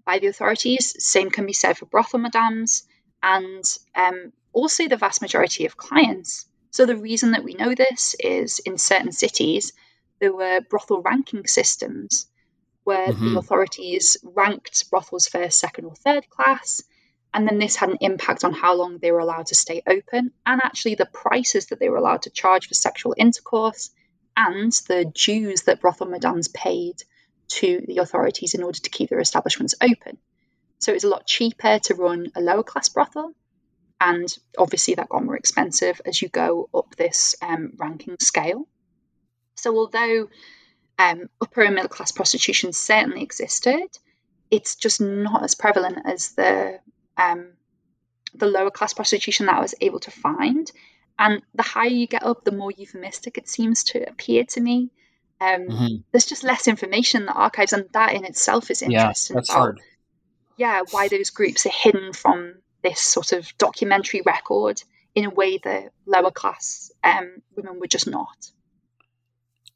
[0.05, 0.95] by the authorities.
[1.03, 2.85] Same can be said for brothel madams,
[3.23, 8.15] and um, also the vast majority of clients So the reason that we know this
[8.21, 9.73] is in certain cities,
[10.21, 12.27] there were brothel ranking systems
[12.85, 13.35] where mm-hmm.
[13.35, 16.83] the authorities ranked brothels first, second, or third class.
[17.35, 20.33] And then this had an impact on how long they were allowed to stay open
[20.47, 23.91] and actually the prices that they were allowed to charge for sexual intercourse
[24.37, 27.03] and the dues that brothel madams paid
[27.49, 30.19] to the authorities in order to keep their establishments open.
[30.79, 33.33] So it was a lot cheaper to run a lower class brothel.
[34.01, 38.69] And obviously, that got more expensive as you go up this um, ranking scale.
[39.57, 40.29] So, although
[40.99, 43.89] um, upper and middle class prostitution certainly existed,
[44.51, 46.79] it's just not as prevalent as the
[47.17, 47.49] um,
[48.35, 50.71] the lower class prostitution that I was able to find.
[51.19, 54.91] And the higher you get up, the more euphemistic it seems to appear to me.
[55.41, 55.97] Um, mm-hmm.
[56.13, 59.35] There's just less information in the archives, and that in itself is interesting.
[59.35, 59.81] Yeah, that's hard.
[60.59, 64.83] Yeah, why those groups are hidden from this sort of documentary record
[65.15, 68.51] in a way that lower class um, women were just not.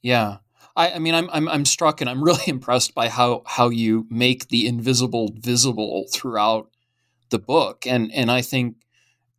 [0.02, 0.38] Yeah.
[0.76, 4.06] I, I mean, I'm, I'm, I'm struck and I'm really impressed by how, how you
[4.10, 6.68] make the invisible visible throughout
[7.30, 7.86] the book.
[7.86, 8.76] And, and I think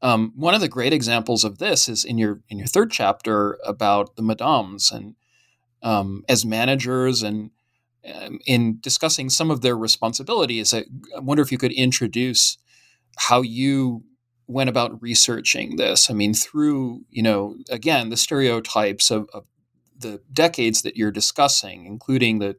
[0.02, 3.58] um, one of the great examples of this is in your, in your third chapter
[3.66, 5.16] about the madams and
[5.82, 7.52] um, as managers and
[8.12, 10.74] um, in discussing some of their responsibilities.
[10.74, 10.86] I,
[11.16, 12.58] I wonder if you could introduce
[13.18, 14.04] how you
[14.48, 16.10] went about researching this.
[16.10, 19.46] I mean, through, you know, again, the stereotypes of, of
[19.98, 22.56] the decades that you're discussing, including the,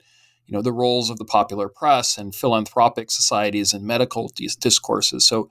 [0.47, 5.27] you know, the roles of the popular press and philanthropic societies and medical dis- discourses.
[5.27, 5.49] So,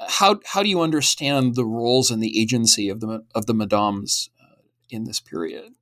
[0.00, 4.30] how how do you understand the roles and the agency of the of the madams
[4.40, 5.72] uh, in this period?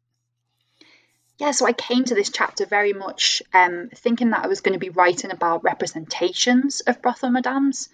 [1.39, 4.73] Yeah, so I came to this chapter very much um, thinking that I was going
[4.73, 7.91] to be writing about representations of brothel madams,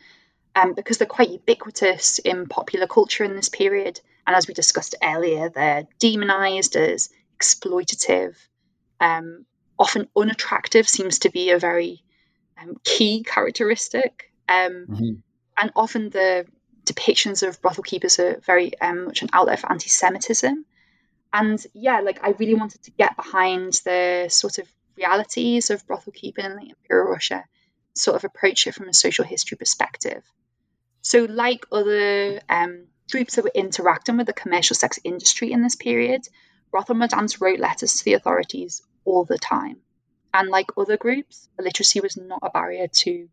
[0.55, 4.01] um, because they're quite ubiquitous in popular culture in this period.
[4.27, 8.37] And as we discussed earlier, they're demonized as exploitative,
[9.01, 9.45] um,
[9.79, 12.03] often unattractive seems to be a very
[12.61, 14.31] um, key characteristic.
[14.49, 15.13] Um, mm-hmm.
[15.61, 16.47] And often the
[16.85, 20.65] depictions of brothel keepers are very um, much an outlet for anti Semitism.
[21.33, 26.13] And yeah, like I really wanted to get behind the sort of realities of brothel
[26.13, 27.45] keeping in Imperial Russia,
[27.95, 30.23] sort of approach it from a social history perspective.
[31.01, 35.75] So, like other um, groups that were interacting with the commercial sex industry in this
[35.75, 36.23] period,
[36.71, 39.79] brothel madams wrote letters to the authorities all the time.
[40.35, 43.29] And like other groups, illiteracy was not a barrier to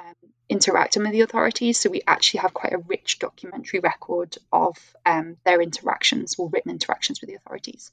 [0.00, 0.14] um,
[0.48, 1.78] interacting with the authorities.
[1.78, 6.70] So we actually have quite a rich documentary record of um, their interactions or written
[6.70, 7.92] interactions with the authorities.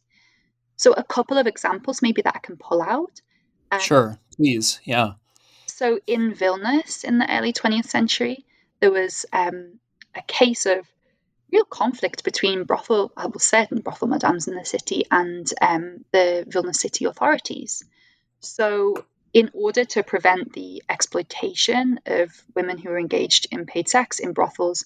[0.76, 3.22] So a couple of examples maybe that I can pull out.
[3.72, 4.80] Um, sure, please.
[4.84, 5.14] Yeah.
[5.66, 8.46] So in Vilnius in the early 20th century,
[8.80, 9.80] there was um,
[10.16, 10.88] a case of
[11.52, 16.46] real conflict between brothel, I well, certain brothel madams in the city and um, the
[16.48, 17.84] Vilnius city authorities.
[18.40, 19.06] So,
[19.38, 24.34] in order to prevent the exploitation of women who are engaged in paid sex in
[24.34, 24.84] brothels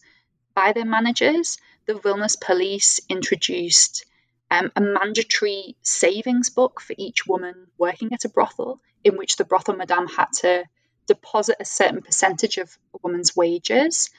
[0.53, 4.05] by their managers, the Vilnius police introduced
[4.49, 9.45] um, a mandatory savings book for each woman working at a brothel, in which the
[9.45, 10.65] brothel madam had to
[11.07, 14.09] deposit a certain percentage of a woman's wages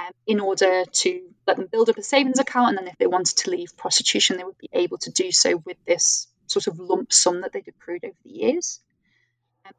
[0.00, 2.70] um, in order to let them build up a savings account.
[2.70, 5.58] And then if they wanted to leave prostitution, they would be able to do so
[5.64, 8.80] with this sort of lump sum that they'd accrued over the years.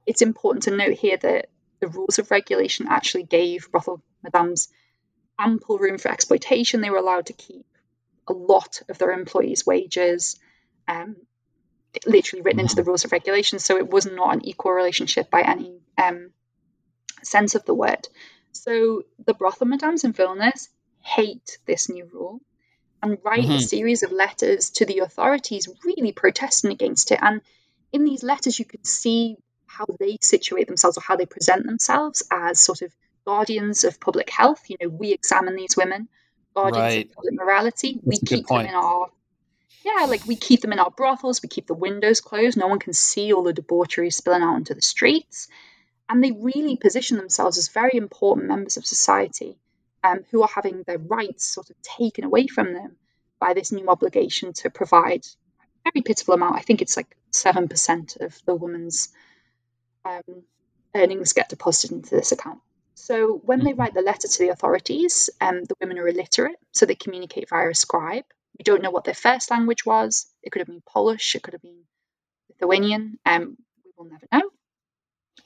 [0.05, 4.69] It's important to note here that the rules of regulation actually gave brothel madams
[5.39, 6.81] ample room for exploitation.
[6.81, 7.65] They were allowed to keep
[8.27, 10.39] a lot of their employees' wages.
[10.87, 11.17] Um,
[12.05, 15.41] literally written into the rules of regulation, so it was not an equal relationship by
[15.41, 16.31] any um,
[17.23, 18.07] sense of the word.
[18.51, 20.67] So the brothel madams in Vilnius
[21.01, 22.41] hate this new rule
[23.01, 23.53] and write mm-hmm.
[23.53, 27.19] a series of letters to the authorities really protesting against it.
[27.21, 27.41] And
[27.91, 32.23] in these letters, you can see how they situate themselves or how they present themselves
[32.31, 32.91] as sort of
[33.25, 34.69] guardians of public health.
[34.69, 36.07] You know, we examine these women,
[36.55, 37.05] guardians right.
[37.05, 37.93] of public morality.
[37.93, 39.09] That's we keep them in our
[39.85, 42.79] yeah, like we keep them in our brothels, we keep the windows closed, no one
[42.79, 45.47] can see all the debauchery spilling out into the streets
[46.09, 49.57] and they really position themselves as very important members of society
[50.03, 52.95] um, who are having their rights sort of taken away from them
[53.39, 55.25] by this new obligation to provide
[55.85, 56.55] a very pitiful amount.
[56.55, 59.09] I think it's like 7% of the woman's
[60.05, 60.43] um,
[60.95, 62.59] earnings get deposited into this account.
[62.95, 63.79] So when they mm-hmm.
[63.79, 67.69] write the letter to the authorities, um, the women are illiterate, so they communicate via
[67.69, 68.25] a scribe.
[68.57, 70.25] We don't know what their first language was.
[70.41, 71.83] It could have been Polish, it could have been
[72.49, 73.19] Lithuanian.
[73.25, 74.49] Um, we will never know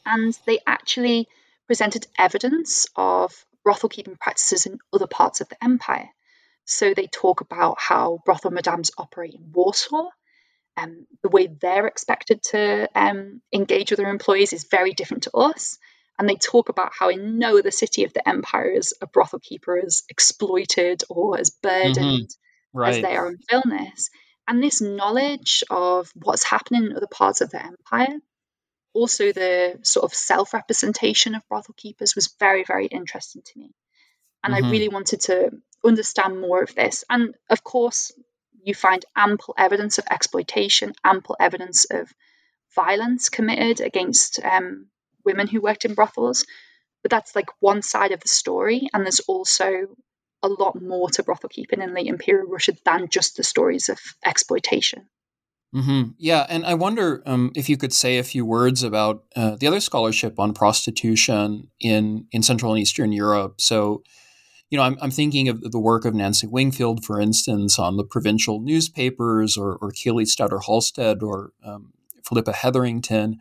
[0.06, 1.28] and they actually
[1.68, 6.10] presented evidence of brothel keeping practices in other parts of the empire.
[6.66, 10.10] So they talk about how brothel madams operate in Warsaw.
[10.78, 15.32] Um, the way they're expected to um, engage with their employees is very different to
[15.36, 15.78] us.
[16.18, 19.40] And they talk about how in no other city of the empire is a brothel
[19.40, 21.96] keeper as exploited or as burdened
[22.30, 22.78] mm-hmm.
[22.78, 22.96] right.
[22.96, 24.10] as they are in Vilnius.
[24.48, 28.18] And this knowledge of what's happening in other parts of the empire,
[28.94, 33.72] also the sort of self representation of brothel keepers, was very, very interesting to me.
[34.44, 34.66] And mm-hmm.
[34.66, 35.52] I really wanted to
[35.84, 37.04] understand more of this.
[37.10, 38.12] And of course,
[38.64, 42.12] you find ample evidence of exploitation, ample evidence of
[42.76, 44.88] violence committed against um,
[45.26, 46.46] women who worked in brothels.
[47.02, 48.88] But that's like one side of the story.
[48.94, 49.88] And there's also
[50.44, 54.00] a lot more to brothel keeping in late imperial Russia than just the stories of
[54.26, 55.08] exploitation.
[55.74, 56.12] Mm-hmm.
[56.18, 59.68] Yeah, and I wonder um, if you could say a few words about uh, the
[59.68, 63.62] other scholarship on prostitution in in Central and Eastern Europe.
[63.62, 64.04] So,
[64.72, 68.06] you know, I'm, I'm thinking of the work of Nancy Wingfield, for instance, on the
[68.06, 71.92] provincial newspapers, or, or Keely Stauter-Halsted, or um,
[72.26, 73.40] Philippa Hetherington.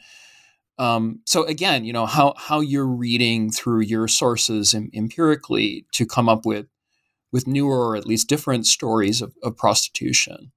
[0.77, 6.07] Um, so again, you know how how you're reading through your sources em- empirically to
[6.07, 6.67] come up with
[7.31, 10.53] with newer or at least different stories of, of prostitution.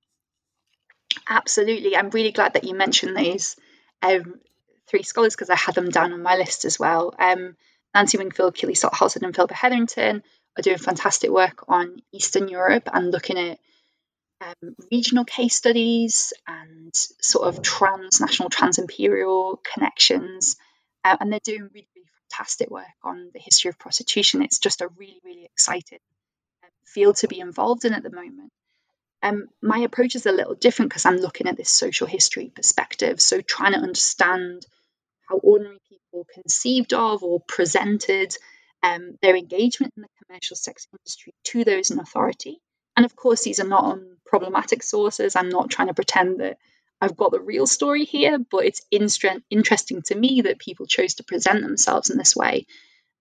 [1.29, 3.57] Absolutely, I'm really glad that you mentioned these
[4.01, 4.39] um,
[4.87, 7.13] three scholars because I had them down on my list as well.
[7.19, 7.57] Um,
[7.93, 10.23] Nancy Wingfield, Keely Halsted, and Philippa Hetherington
[10.57, 13.59] are doing fantastic work on Eastern Europe and looking at
[14.41, 20.57] um, regional case studies and sort of transnational, trans-imperial connections,
[21.03, 24.43] uh, and they're doing really, really fantastic work on the history of prostitution.
[24.43, 25.99] It's just a really, really exciting
[26.63, 28.51] um, field to be involved in at the moment.
[29.21, 33.21] Um, my approach is a little different because I'm looking at this social history perspective.
[33.21, 34.65] So, trying to understand
[35.29, 38.35] how ordinary people conceived of or presented
[38.83, 42.59] um, their engagement in the commercial sex industry to those in authority,
[42.95, 45.35] and of course, these are not on problematic sources.
[45.35, 46.57] I'm not trying to pretend that
[47.01, 51.23] I've got the real story here, but it's interesting to me that people chose to
[51.23, 52.65] present themselves in this way.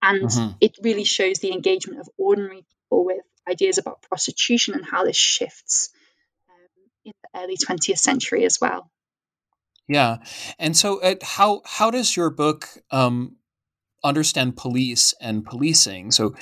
[0.03, 0.57] And mm-hmm.
[0.61, 5.17] it really shows the engagement of ordinary people with ideas about prostitution and how this
[5.17, 5.91] shifts
[6.49, 8.91] um, in the early 20th century as well.
[9.89, 10.19] Yeah,
[10.59, 13.37] and so uh, how how does your book um,
[14.05, 16.11] understand police and policing?
[16.11, 16.35] So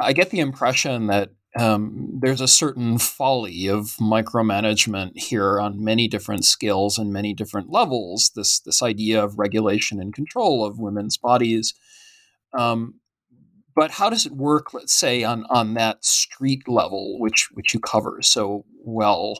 [0.00, 6.08] I get the impression that um, there's a certain folly of micromanagement here on many
[6.08, 8.32] different scales and many different levels.
[8.34, 11.74] This this idea of regulation and control of women's bodies.
[12.52, 12.94] Um,
[13.76, 14.74] but how does it work?
[14.74, 19.38] Let's say on on that street level, which which you cover so well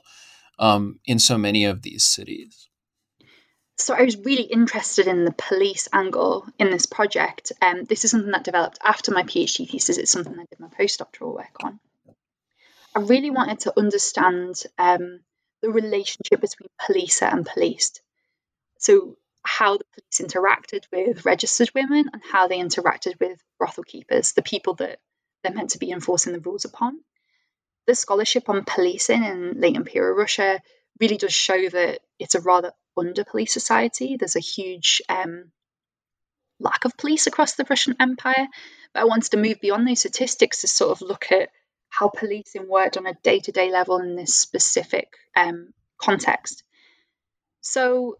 [0.57, 2.69] um, in so many of these cities.
[3.77, 7.51] So I was really interested in the police angle in this project.
[7.61, 9.97] Um, this is something that developed after my PhD thesis.
[9.97, 11.79] It's something I did my postdoctoral work on.
[12.95, 15.19] I really wanted to understand um,
[15.61, 18.01] the relationship between police and policed.
[18.77, 24.31] So, how the police interacted with registered women and how they interacted with brothel keepers,
[24.31, 24.99] the people that
[25.43, 26.99] they're meant to be enforcing the rules upon.
[27.87, 30.61] The scholarship on policing in late imperial Russia
[30.99, 34.17] really does show that it's a rather under police society.
[34.17, 35.51] There's a huge um,
[36.59, 38.47] lack of police across the Russian Empire.
[38.93, 41.49] But I wanted to move beyond those statistics to sort of look at
[41.89, 46.63] how policing worked on a day to day level in this specific um, context.
[47.61, 48.17] So,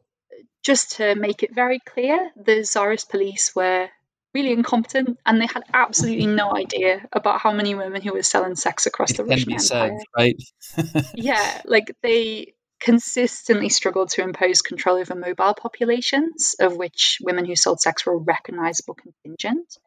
[0.64, 3.90] just to make it very clear, the Tsarist police were
[4.34, 8.56] really incompetent and they had absolutely no idea about how many women who were selling
[8.56, 9.60] sex across it the Russian Empire.
[9.60, 10.36] Said, right?
[11.16, 17.56] yeah, like they consistently struggled to impose control over mobile populations, of which women who
[17.56, 19.78] sold sex were a recognizable contingent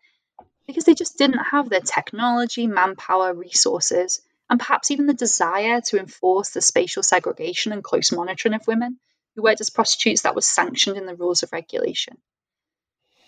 [0.68, 4.20] because they just didn't have the technology, manpower, resources,
[4.50, 8.98] and perhaps even the desire to enforce the spatial segregation and close monitoring of women
[9.34, 12.18] who worked as prostitutes that was sanctioned in the rules of regulation.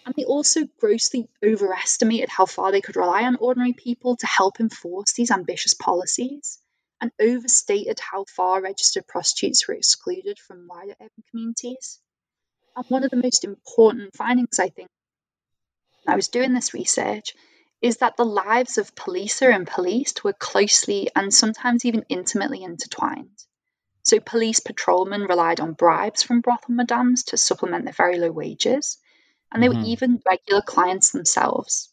[0.05, 4.61] And they also grossly overestimated how far they could rely on ordinary people to help
[4.61, 6.59] enforce these ambitious policies,
[7.01, 11.99] and overstated how far registered prostitutes were excluded from wider urban communities.
[12.77, 14.89] And one of the most important findings, I think,
[16.07, 17.35] I was doing this research
[17.81, 23.45] is that the lives of policer and policed were closely and sometimes even intimately intertwined.
[24.03, 28.99] So, police patrolmen relied on bribes from brothel madams to supplement their very low wages,
[29.53, 29.83] and they mm-hmm.
[29.83, 31.91] were even regular clients themselves.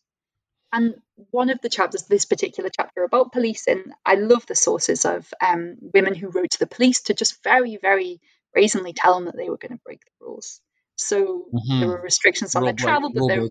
[0.72, 1.02] And
[1.32, 5.78] one of the chapters, this particular chapter about policing, I love the sources of um,
[5.94, 8.22] women who wrote to the police to just very, very
[8.54, 10.62] brazenly tell them that they were going to break the rules.
[10.96, 11.80] So mm-hmm.
[11.80, 13.48] there were restrictions on their travel, but there,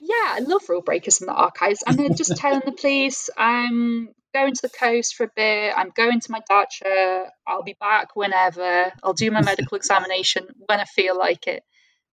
[0.00, 1.84] yeah, I love rule breakers in the archives.
[1.86, 5.72] And they're just telling the police, "I'm going to the coast for a bit.
[5.76, 7.26] I'm going to my dacha.
[7.46, 8.92] I'll be back whenever.
[9.02, 11.62] I'll do my medical examination when I feel like it.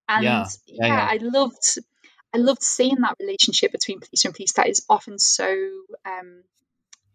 [0.08, 1.80] And yeah, yeah, yeah, I loved
[2.34, 5.51] I loved seeing that relationship between police and police that is often so
[6.05, 6.43] um,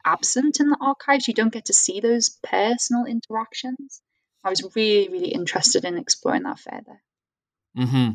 [0.05, 1.29] absent in the archives.
[1.29, 4.01] You don't get to see those personal interactions.
[4.43, 7.01] I was really, really interested in exploring that further.
[7.77, 8.11] Mm-hmm.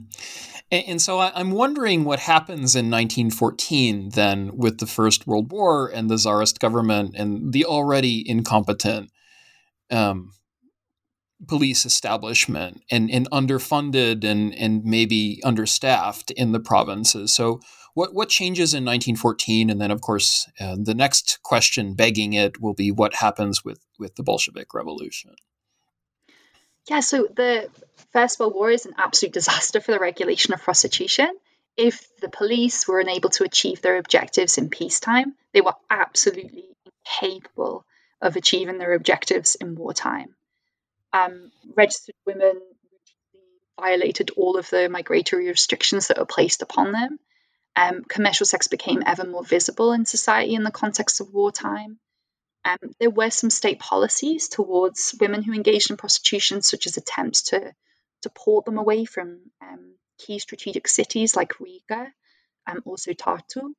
[0.72, 5.52] And, and, so I, am wondering what happens in 1914 then with the First World
[5.52, 9.12] War and the Tsarist government and the already incompetent
[9.92, 10.32] um,
[11.48, 17.34] police establishment and, and underfunded and, and maybe understaffed in the provinces.
[17.34, 17.62] So
[17.94, 19.70] what, what changes in 1914?
[19.70, 23.80] And then, of course, uh, the next question begging it will be what happens with,
[23.98, 25.36] with the Bolshevik Revolution?
[26.90, 27.70] Yeah, so the
[28.12, 31.30] First World War is an absolute disaster for the regulation of prostitution.
[31.78, 37.86] If the police were unable to achieve their objectives in peacetime, they were absolutely incapable
[38.22, 40.36] of achieving their objectives in wartime.
[41.14, 42.62] Um, registered women
[43.80, 47.20] violated all of the migratory restrictions that were placed upon them.
[47.76, 52.00] Um, commercial sex became ever more visible in society in the context of wartime.
[52.66, 57.44] Um, there were some state policies towards women who engaged in prostitution, such as attempts
[57.44, 57.74] to,
[58.24, 62.12] to port them away from um, key strategic cities like Riga
[62.68, 63.74] and also Tartu.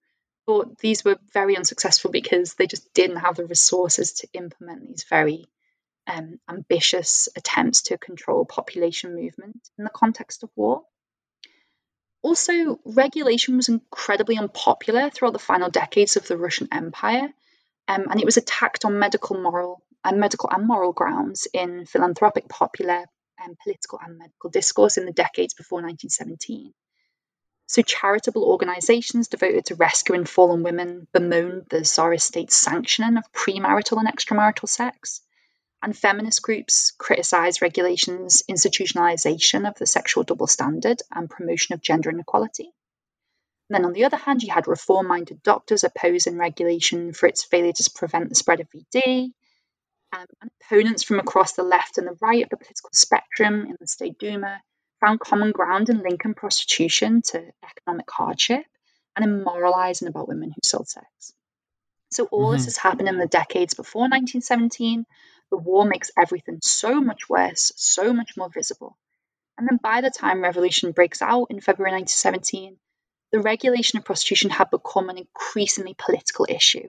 [0.46, 5.04] But these were very unsuccessful because they just didn't have the resources to implement these
[5.08, 5.46] very
[6.10, 10.82] um, ambitious attempts to control population movement in the context of war.
[12.22, 17.32] Also, regulation was incredibly unpopular throughout the final decades of the Russian Empire
[17.90, 22.48] um, and it was attacked on medical, moral, and medical and moral grounds in philanthropic,
[22.48, 23.04] popular,
[23.36, 26.72] and political and medical discourse in the decades before 1917.
[27.66, 33.98] So, charitable organizations devoted to rescuing fallen women bemoaned the Tsarist state's sanctioning of premarital
[33.98, 35.20] and extramarital sex.
[35.82, 42.10] And feminist groups criticized regulations' institutionalization of the sexual double standard and promotion of gender
[42.10, 42.72] inequality.
[43.70, 47.44] And then on the other hand, you had reform minded doctors opposing regulation for its
[47.44, 49.30] failure to prevent the spread of VD.
[50.12, 53.76] Um, and opponents from across the left and the right of the political spectrum in
[53.78, 54.60] the State Duma
[55.00, 58.64] found common ground in linking prostitution to economic hardship
[59.16, 61.06] and in moralizing about women who sold sex.
[62.10, 62.54] So all mm-hmm.
[62.54, 65.06] this has happened in the decades before 1917.
[65.50, 68.96] The war makes everything so much worse, so much more visible.
[69.58, 72.78] And then by the time revolution breaks out in February 1917,
[73.32, 76.88] the regulation of prostitution had become an increasingly political issue,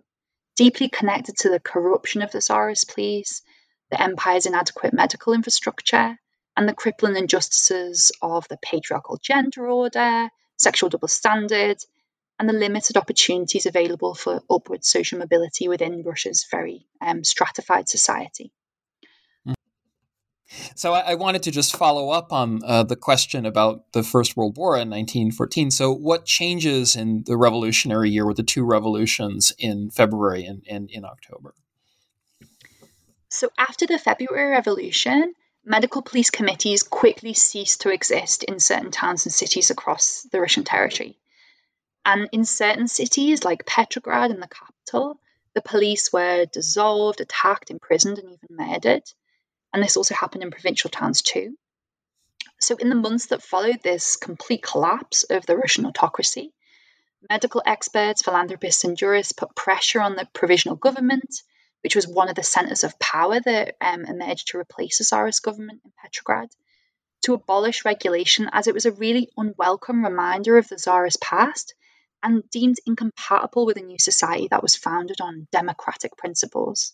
[0.55, 3.41] deeply connected to the corruption of the Tsarist police,
[3.89, 6.17] the empire's inadequate medical infrastructure,
[6.55, 11.83] and the crippling injustices of the patriarchal gender order, sexual double standard,
[12.41, 18.51] and the limited opportunities available for upward social mobility within Russia's very um, stratified society.
[20.73, 24.35] So I, I, wanted to just follow up on uh, the question about the First
[24.35, 25.69] World War in 1914.
[25.69, 30.89] So what changes in the Revolutionary Year with the two revolutions in February and, and
[30.89, 31.53] in October?
[33.29, 39.27] So after the February Revolution, medical police committees quickly ceased to exist in certain towns
[39.27, 41.20] and cities across the Russian territory.
[42.03, 45.19] And in certain cities like Petrograd and the capital,
[45.53, 49.03] the police were dissolved, attacked, imprisoned, and even murdered
[49.73, 51.57] and this also happened in provincial towns too.
[52.59, 56.53] So, in the months that followed this complete collapse of the Russian autocracy,
[57.29, 61.41] medical experts, philanthropists, and jurists put pressure on the provisional government,
[61.81, 65.41] which was one of the centers of power that um, emerged to replace the Tsarist
[65.41, 66.49] government in Petrograd,
[67.23, 71.73] to abolish regulation as it was a really unwelcome reminder of the Tsarist past
[72.23, 76.93] and deemed incompatible with a new society that was founded on democratic principles.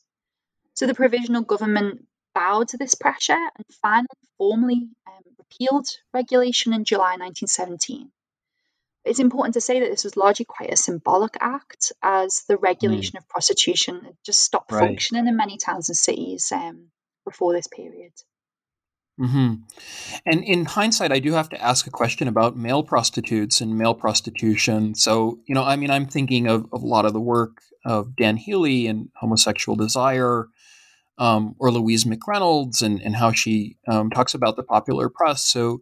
[0.73, 4.07] So the provisional government bowed to this pressure and finally
[4.37, 8.11] formally um, repealed regulation in July 1917.
[9.03, 13.13] It's important to say that this was largely quite a symbolic act, as the regulation
[13.15, 13.19] mm.
[13.19, 14.81] of prostitution just stopped right.
[14.81, 16.91] functioning in many towns and cities um,
[17.23, 18.11] before this period.
[19.19, 19.55] Mm-hmm.
[20.25, 23.95] And in hindsight, I do have to ask a question about male prostitutes and male
[23.95, 24.93] prostitution.
[24.93, 28.15] So, you know, I mean, I'm thinking of, of a lot of the work of
[28.15, 30.47] Dan Healey and homosexual desire,
[31.17, 35.41] um, or Louise McReynolds and, and how she um, talks about the popular press.
[35.41, 35.81] So,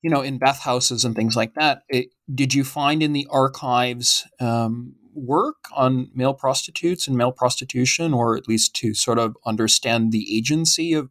[0.00, 4.26] you know, in bathhouses and things like that, it, did you find in the archives
[4.40, 10.12] um, work on male prostitutes and male prostitution, or at least to sort of understand
[10.12, 11.10] the agency of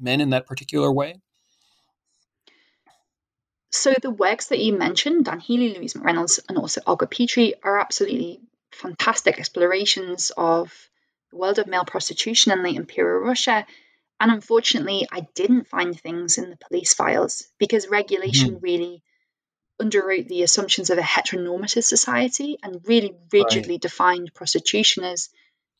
[0.00, 1.20] men in that particular way?
[3.70, 7.78] So the works that you mentioned, Dan Healey, Louise McReynolds, and also Olga Petrie, are
[7.78, 8.40] absolutely
[8.72, 10.72] fantastic explorations of
[11.30, 13.66] the world of male prostitution in late imperial Russia.
[14.18, 18.64] And unfortunately, I didn't find things in the police files because regulation mm-hmm.
[18.64, 19.02] really
[19.80, 23.80] underwrote the assumptions of a heteronormative society and really rigidly right.
[23.80, 25.30] defined prostitution as,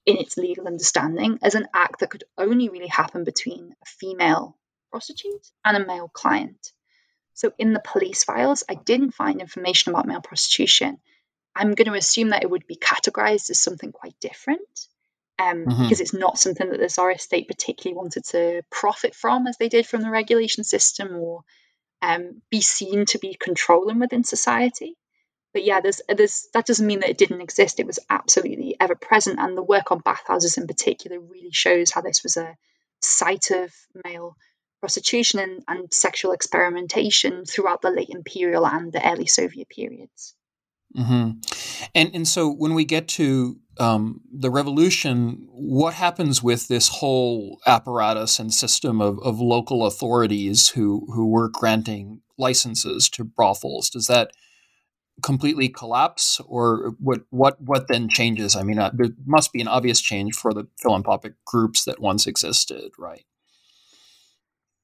[0.07, 4.57] in its legal understanding, as an act that could only really happen between a female
[4.91, 6.73] prostitute and a male client.
[7.35, 10.99] So in the police files, I didn't find information about male prostitution.
[11.55, 14.89] I'm going to assume that it would be categorized as something quite different
[15.39, 15.83] um, mm-hmm.
[15.83, 19.69] because it's not something that the Tsarist state particularly wanted to profit from as they
[19.69, 21.43] did from the regulation system or
[22.03, 24.97] um, be seen to be controlling within society.
[25.53, 27.81] But yeah, there's, there's, that doesn't mean that it didn't exist.
[27.81, 29.41] It was absolutely ever present.
[29.41, 32.57] And the work on bathhouses in particular really shows how this was a
[33.01, 33.73] site of
[34.05, 34.37] male
[34.81, 40.35] prostitution and, and sexual experimentation throughout the late imperial and the early Soviet periods.
[40.97, 41.39] Mm-hmm.
[41.95, 47.61] And and so when we get to um, the revolution, what happens with this whole
[47.67, 53.89] apparatus and system of, of local authorities who who were granting licenses to brothels?
[53.89, 54.33] Does that
[55.23, 58.57] completely collapse, or what what what then changes?
[58.57, 62.27] I mean, uh, there must be an obvious change for the philanthropic groups that once
[62.27, 63.25] existed, right?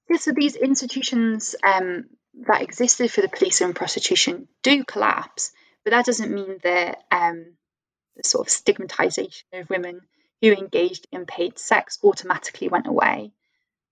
[0.09, 2.05] Yeah, so these institutions um,
[2.47, 5.53] that existed for the police and prostitution do collapse.
[5.85, 7.57] But that doesn't mean that um,
[8.17, 10.01] the sort of stigmatization of women
[10.41, 13.33] who engaged in paid sex automatically went away.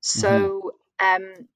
[0.00, 1.24] So mm-hmm.
[1.24, 1.48] um,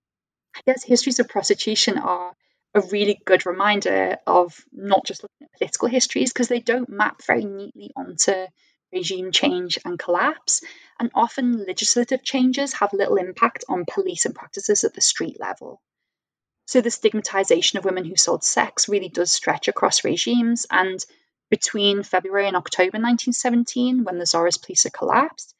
[0.57, 2.34] I guess histories of prostitution are
[2.74, 7.22] a really good reminder of not just looking at political histories because they don't map
[7.26, 8.32] very neatly onto
[8.92, 10.62] regime change and collapse.
[11.00, 15.80] And often legislative changes have little impact on police and practices at the street level.
[16.66, 20.66] So the stigmatization of women who sold sex really does stretch across regimes.
[20.70, 21.02] And
[21.50, 25.54] between February and October 1917, when the Tsarist police had collapsed,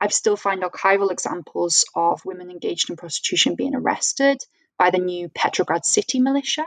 [0.00, 4.38] I've still found archival examples of women engaged in prostitution being arrested
[4.78, 6.66] by the new Petrograd city militia,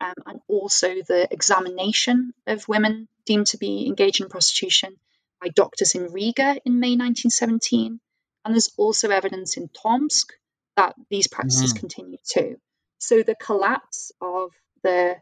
[0.00, 4.96] um, and also the examination of women deemed to be engaged in prostitution
[5.40, 8.00] by doctors in Riga in May 1917.
[8.44, 10.32] And there's also evidence in Tomsk
[10.76, 11.80] that these practices mm.
[11.80, 12.56] continue too.
[12.98, 15.16] So the collapse of the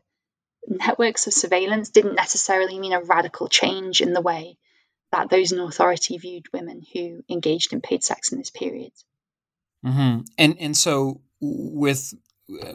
[0.69, 4.59] networks of surveillance didn't necessarily mean a radical change in the way
[5.13, 8.93] that those in authority viewed women who engaged in paid sex in this period.
[9.87, 10.21] Mm-hmm.
[10.37, 12.13] And and so with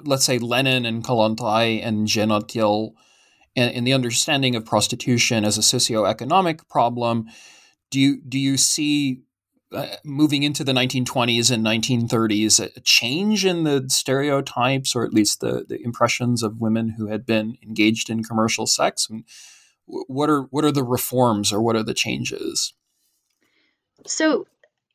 [0.03, 2.93] let's say Lenin and Kollontai and Zhenotdel
[3.55, 7.27] and, and the understanding of prostitution as a socioeconomic problem,
[7.89, 9.23] do you do you see
[9.73, 15.39] uh, moving into the 1920s and 1930s, a change in the stereotypes or at least
[15.39, 19.07] the, the impressions of women who had been engaged in commercial sex?
[19.85, 22.73] What are what are the reforms or what are the changes?
[24.07, 24.47] So,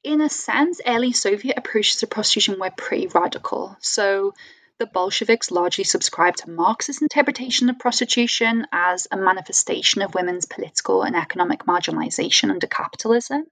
[0.07, 3.77] in a sense, early Soviet approaches to prostitution were pretty radical.
[3.81, 4.35] So,
[4.79, 11.03] the Bolsheviks largely subscribed to Marxist interpretation of prostitution as a manifestation of women's political
[11.03, 13.47] and economic marginalization under capitalism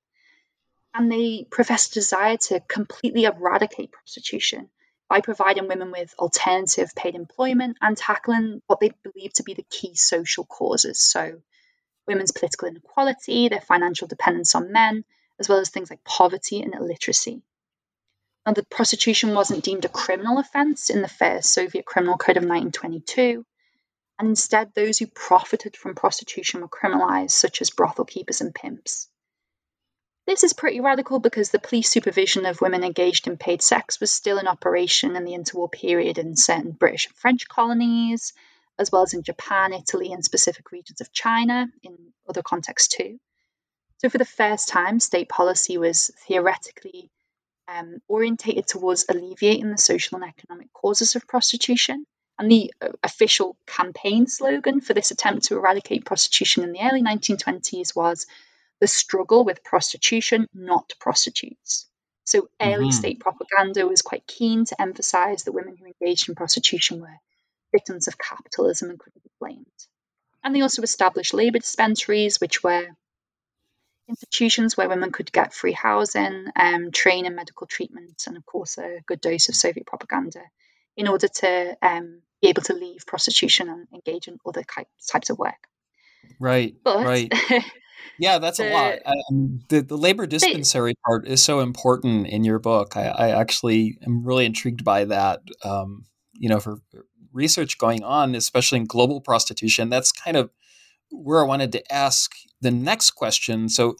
[0.94, 4.70] and they professed a desire to completely eradicate prostitution
[5.08, 9.66] by providing women with alternative paid employment and tackling what they believed to be the
[9.68, 11.00] key social causes.
[11.00, 11.40] So,
[12.06, 15.04] women's political inequality, their financial dependence on men,
[15.38, 17.42] as well as things like poverty and illiteracy.
[18.46, 22.42] Now, the prostitution wasn't deemed a criminal offence in the first Soviet Criminal Code of
[22.42, 23.44] 1922,
[24.18, 29.08] and instead, those who profited from prostitution were criminalised, such as brothel keepers and pimps.
[30.26, 34.10] This is pretty radical because the police supervision of women engaged in paid sex was
[34.10, 38.32] still in operation in the interwar period in certain British and French colonies,
[38.78, 43.18] as well as in Japan, Italy, and specific regions of China in other contexts too.
[44.04, 47.10] So, for the first time, state policy was theoretically
[47.66, 52.04] um, orientated towards alleviating the social and economic causes of prostitution.
[52.38, 57.02] And the uh, official campaign slogan for this attempt to eradicate prostitution in the early
[57.02, 58.26] 1920s was
[58.78, 61.88] the struggle with prostitution, not prostitutes.
[62.24, 62.90] So early mm-hmm.
[62.90, 67.20] state propaganda was quite keen to emphasize that women who engaged in prostitution were
[67.72, 69.64] victims of capitalism and couldn't be blamed.
[70.42, 72.88] And they also established labor dispensaries, which were
[74.08, 78.78] institutions where women could get free housing, um, train and medical treatment, and of course
[78.78, 80.42] a good dose of Soviet propaganda
[80.96, 84.62] in order to um, be able to leave prostitution and engage in other
[85.10, 85.68] types of work.
[86.38, 86.74] Right.
[86.84, 87.32] But right.
[88.18, 88.98] Yeah, that's the, a lot.
[89.06, 92.96] Um, the the labor dispensary part is so important in your book.
[92.96, 95.40] I, I actually am really intrigued by that.
[95.64, 96.78] Um, you know, for
[97.32, 100.50] research going on, especially in global prostitution, that's kind of
[101.10, 103.68] where I wanted to ask the next question.
[103.68, 103.96] So,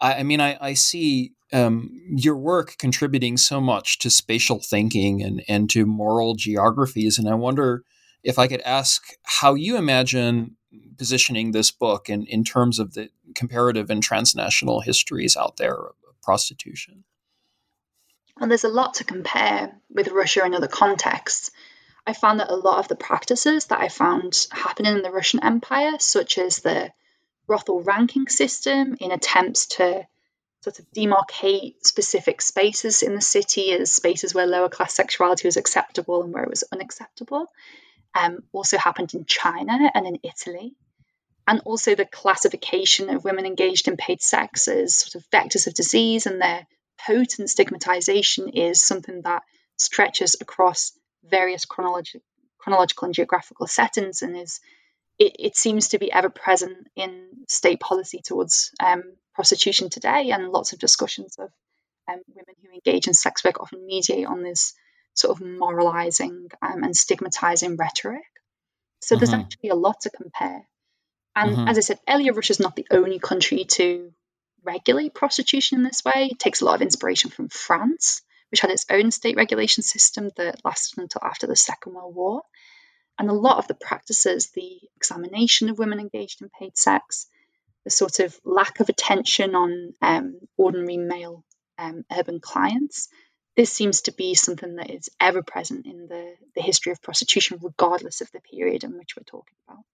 [0.00, 5.22] I, I mean, I, I see um, your work contributing so much to spatial thinking
[5.22, 7.18] and, and to moral geographies.
[7.18, 7.84] And I wonder
[8.22, 10.56] if I could ask how you imagine
[10.98, 15.94] positioning this book in, in terms of the comparative and transnational histories out there of
[16.22, 17.04] prostitution.
[18.38, 21.50] Well, there's a lot to compare with Russia and other contexts.
[22.06, 25.42] I found that a lot of the practices that I found happening in the Russian
[25.42, 26.92] Empire, such as the
[27.46, 30.06] brothel ranking system in attempts to
[30.62, 35.56] sort of demarcate specific spaces in the city as spaces where lower class sexuality was
[35.56, 37.46] acceptable and where it was unacceptable,
[38.14, 40.74] um, also happened in China and in Italy.
[41.46, 45.74] And also the classification of women engaged in paid sex as sort of vectors of
[45.74, 46.66] disease and their
[47.06, 49.42] potent stigmatization is something that
[49.76, 50.92] stretches across
[51.28, 52.20] various chronologi-
[52.58, 54.60] chronological and geographical settings and is
[55.18, 59.02] it, it, seems to be ever present in state policy towards um,
[59.34, 61.50] prostitution today and lots of discussions of
[62.10, 64.74] um, women who engage in sex work often mediate on this
[65.14, 68.22] sort of moralizing um, and stigmatizing rhetoric
[69.00, 69.20] so mm-hmm.
[69.20, 70.66] there's actually a lot to compare
[71.36, 71.68] and mm-hmm.
[71.68, 74.12] as i said earlier russia is not the only country to
[74.64, 78.22] regulate prostitution in this way it takes a lot of inspiration from france
[78.54, 82.42] which had its own state regulation system that lasted until after the Second World War.
[83.18, 87.26] And a lot of the practices, the examination of women engaged in paid sex,
[87.82, 91.44] the sort of lack of attention on um, ordinary male
[91.78, 93.08] um, urban clients,
[93.56, 97.58] this seems to be something that is ever present in the, the history of prostitution,
[97.60, 99.84] regardless of the period in which we're talking about.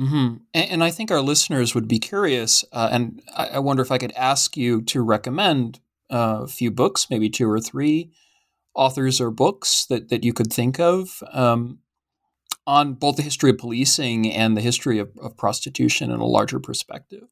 [0.00, 0.36] Mm-hmm.
[0.54, 3.92] And, and, I think our listeners would be curious, uh, and I, I, wonder if
[3.92, 5.80] I could ask you to recommend
[6.14, 8.12] a few books, maybe two or three
[8.74, 11.78] authors or books that, that you could think of um,
[12.66, 16.60] on both the history of policing and the history of, of prostitution in a larger
[16.60, 17.24] perspective.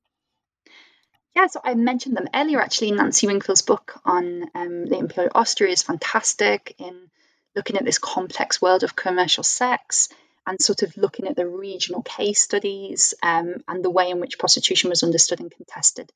[1.35, 2.61] Yeah, so I mentioned them earlier.
[2.61, 7.09] Actually, Nancy Wingfield's book on um, the Imperial Austria is fantastic in
[7.57, 10.09] looking at this complex world of commercial sex
[10.47, 14.39] and sort of looking at the regional case studies um, and the way in which
[14.39, 16.13] prostitution was understood and contested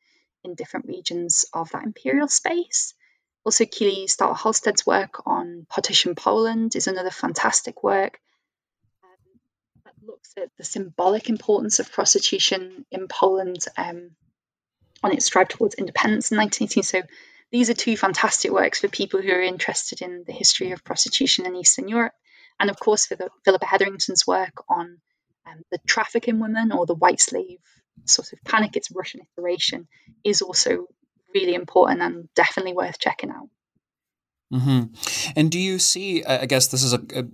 [0.46, 2.94] in different regions of that imperial space.
[3.44, 8.18] Also, Keely Stauter-Halsted's work on partition Poland is another fantastic work
[9.04, 9.40] um,
[9.84, 14.12] that looks at the symbolic importance of prostitution in Poland um,
[15.02, 16.82] on its strive towards independence in 1918.
[16.82, 17.02] So,
[17.52, 21.46] these are two fantastic works for people who are interested in the history of prostitution
[21.46, 22.14] in Eastern Europe.
[22.58, 24.98] And of course, for the, Philippa Hetherington's work on
[25.46, 27.60] um, the traffic in women or the white slave
[28.04, 29.88] sort of panic, its Russian iteration,
[30.24, 30.86] is also
[31.34, 33.48] really important and definitely worth checking out.
[34.52, 35.32] Mm-hmm.
[35.34, 37.24] And do you see, I guess this is a, a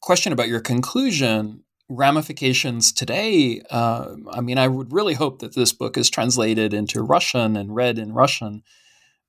[0.00, 3.62] question about your conclusion, ramifications today?
[3.70, 7.74] Uh, I mean, I would really hope that this book is translated into Russian and
[7.74, 8.62] read in Russian.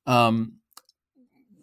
[0.08, 0.60] Um,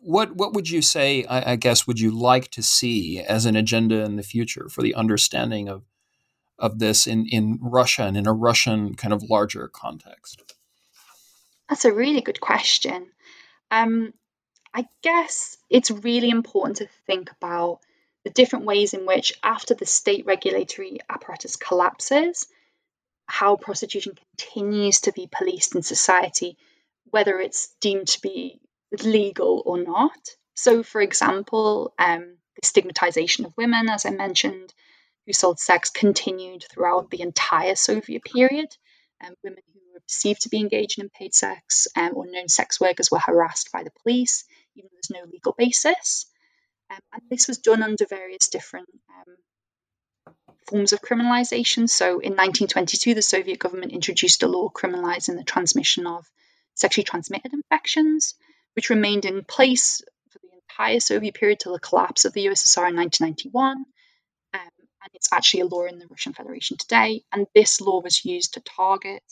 [0.03, 1.25] what what would you say?
[1.25, 4.83] I, I, guess would you like to see as an agenda in the future for
[4.83, 5.85] the understanding of
[6.63, 10.43] of this in, in Russia and in a Russian kind of larger context?
[11.69, 13.09] That's a really good question.
[13.71, 14.15] Um,
[14.73, 17.81] I guess it's really important to think about
[18.25, 22.47] the different ways in which, after the state regulatory apparatus collapses,
[23.27, 26.57] how prostitution continues to be policed in society,
[27.11, 28.61] whether it's deemed to be
[29.03, 30.37] legal or not.
[30.55, 34.73] So, for example, um, the stigmatization of women, as I mentioned,
[35.27, 38.69] who sold sex continued throughout the entire Soviet period.
[39.25, 42.81] Um, women who were perceived to be engaged in paid sex um, or known sex
[42.81, 44.45] workers were harassed by the police,
[44.75, 46.27] even though there's no legal basis.
[46.91, 50.35] Um, and this was done under various different um,
[50.69, 51.89] forms of criminalization.
[51.89, 56.27] So in 1922, the Soviet government introduced a law criminalizing the transmission of
[56.75, 58.35] sexually transmitted infections,
[58.75, 62.91] which remained in place for the entire Soviet period till the collapse of the USSR
[62.91, 63.85] in 1991
[65.03, 67.23] and it's actually a law in the Russian Federation today.
[67.33, 69.23] And this law was used to target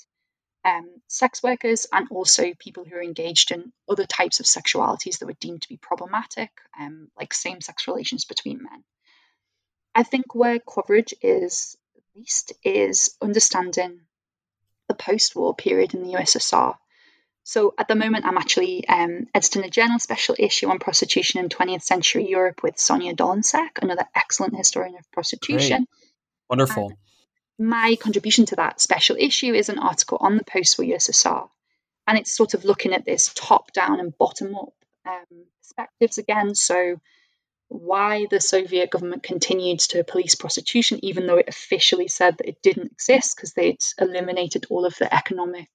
[0.64, 5.26] um, sex workers and also people who are engaged in other types of sexualities that
[5.26, 8.84] were deemed to be problematic, um, like same sex relations between men.
[9.94, 11.76] I think where coverage is
[12.14, 14.00] least is understanding
[14.88, 16.76] the post war period in the USSR
[17.50, 21.48] so at the moment, I'm actually um, editing a journal special issue on prostitution in
[21.48, 25.78] 20th century Europe with Sonja Dolinsek, another excellent historian of prostitution.
[25.78, 25.88] Great.
[26.48, 26.92] Wonderful.
[27.58, 31.48] And my contribution to that special issue is an article on the post-war USSR,
[32.06, 34.72] and it's sort of looking at this top-down and bottom-up
[35.04, 36.54] um, perspectives again.
[36.54, 37.00] So
[37.66, 42.62] why the Soviet government continued to police prostitution, even though it officially said that it
[42.62, 45.68] didn't exist because they'd eliminated all of the economic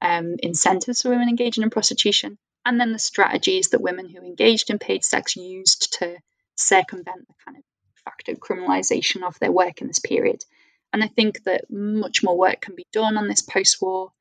[0.00, 4.70] um, incentives for women engaging in prostitution, and then the strategies that women who engaged
[4.70, 6.16] in paid sex used to
[6.54, 7.64] circumvent the kind of
[8.04, 10.44] facto criminalization of their work in this period.
[10.92, 14.12] And I think that much more work can be done on this post war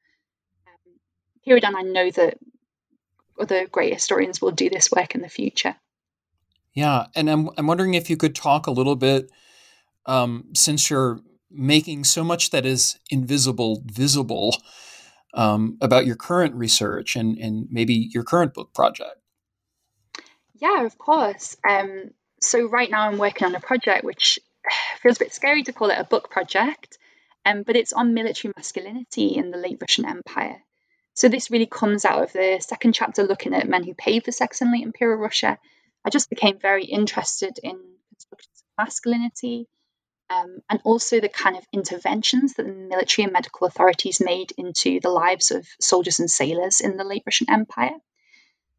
[0.67, 0.93] um,
[1.45, 2.37] period, and I know that
[3.39, 5.75] other great historians will do this work in the future.
[6.73, 9.31] Yeah, and I'm I'm wondering if you could talk a little bit,
[10.05, 14.55] um, since you're making so much that is invisible visible,
[15.37, 19.15] um, about your current research and and maybe your current book project.
[20.55, 21.55] Yeah, of course.
[21.67, 22.11] Um,
[22.41, 24.39] so right now I'm working on a project which
[25.01, 26.97] feels a bit scary to call it a book project,
[27.45, 30.57] um, but it's on military masculinity in the late Russian Empire.
[31.13, 34.31] So this really comes out of the second chapter looking at men who paved the
[34.31, 35.57] sex in late imperial Russia
[36.07, 37.77] I just became very interested in
[38.09, 39.67] constructions of masculinity
[40.29, 44.99] um, and also the kind of interventions that the military and medical authorities made into
[44.99, 47.95] the lives of soldiers and sailors in the late Russian Empire.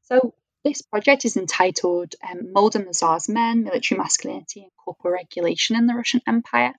[0.02, 0.34] So,
[0.64, 5.86] this project is entitled um, Molding the Tsar's Men, Military Masculinity and Corporal Regulation in
[5.86, 6.74] the Russian Empire.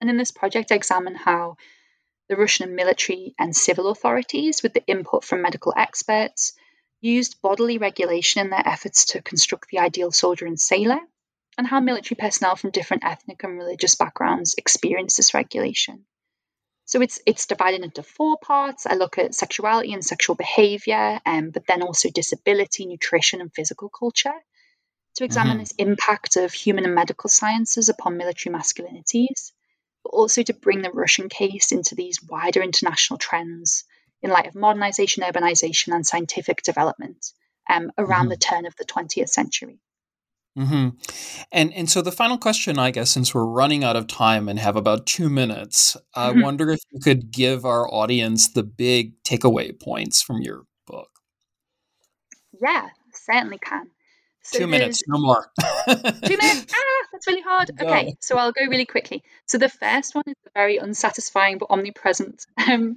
[0.00, 1.56] And in this project, I examine how
[2.28, 6.54] the Russian military and civil authorities, with the input from medical experts,
[7.00, 11.00] used bodily regulation in their efforts to construct the ideal soldier and sailor,
[11.58, 16.04] and how military personnel from different ethnic and religious backgrounds experience this regulation.
[16.84, 18.86] So it's it's divided into four parts.
[18.86, 23.88] I look at sexuality and sexual behavior, um, but then also disability, nutrition, and physical
[23.88, 24.34] culture
[25.14, 25.60] to examine mm-hmm.
[25.60, 29.52] this impact of human and medical sciences upon military masculinities,
[30.02, 33.84] but also to bring the Russian case into these wider international trends
[34.22, 37.32] in light of modernization, urbanization, and scientific development
[37.68, 38.30] um, around mm-hmm.
[38.30, 39.78] the turn of the 20th century.
[40.58, 40.88] Mm-hmm.
[41.52, 44.58] And and so the final question, I guess, since we're running out of time and
[44.58, 46.40] have about two minutes, I mm-hmm.
[46.40, 51.08] wonder if you could give our audience the big takeaway points from your book.
[52.60, 53.90] Yeah, certainly can.
[54.42, 55.50] So two minutes, no more.
[55.88, 56.74] two minutes.
[57.02, 57.70] Ah, that's really hard.
[57.76, 57.86] Go.
[57.86, 59.22] Okay, so I'll go really quickly.
[59.46, 62.96] So the first one is the very unsatisfying but omnipresent um,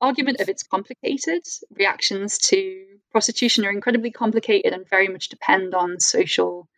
[0.00, 1.42] argument of it's complicated.
[1.76, 6.68] Reactions to prostitution are incredibly complicated and very much depend on social,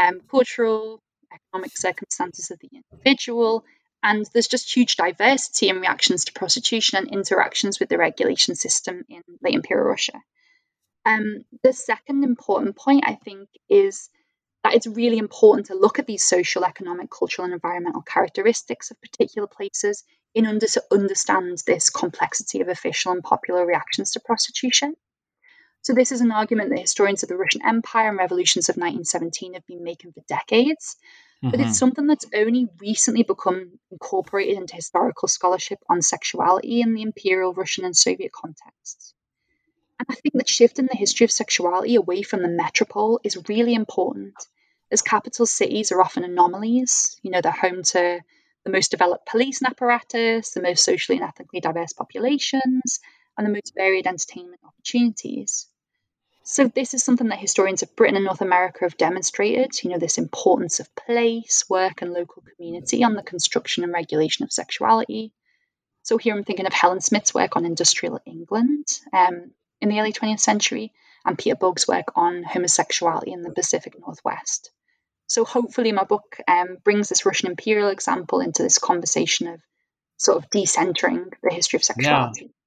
[0.00, 1.00] um, cultural,
[1.32, 3.64] economic circumstances of the individual.
[4.02, 9.04] And there's just huge diversity in reactions to prostitution and interactions with the regulation system
[9.08, 10.20] in late imperial Russia.
[11.04, 14.08] Um, the second important point, I think, is
[14.64, 19.00] that it's really important to look at these social, economic, cultural, and environmental characteristics of
[19.00, 24.94] particular places in order to understand this complexity of official and popular reactions to prostitution.
[25.82, 29.54] So, this is an argument that historians of the Russian Empire and revolutions of 1917
[29.54, 30.96] have been making for decades,
[31.42, 31.50] mm-hmm.
[31.50, 31.74] but it's mm-hmm.
[31.74, 37.86] something that's only recently become incorporated into historical scholarship on sexuality in the imperial Russian
[37.86, 39.14] and Soviet contexts.
[39.98, 43.74] And I think that shifting the history of sexuality away from the metropole is really
[43.74, 44.34] important,
[44.90, 47.18] as capital cities are often anomalies.
[47.22, 48.20] You know, they're home to
[48.64, 53.00] the most developed police and apparatus, the most socially and ethnically diverse populations,
[53.36, 55.68] and the most varied entertainment opportunities.
[56.42, 59.98] So this is something that historians of Britain and North America have demonstrated, you know,
[59.98, 65.32] this importance of place, work, and local community on the construction and regulation of sexuality.
[66.02, 70.12] So here I'm thinking of Helen Smith's work on industrial England um, in the early
[70.12, 70.92] 20th century,
[71.24, 74.70] and Peter Boag's work on homosexuality in the Pacific Northwest.
[75.26, 79.60] So hopefully, my book um, brings this Russian imperial example into this conversation of
[80.16, 82.46] sort of decentering the history of sexuality.
[82.46, 82.59] Yeah.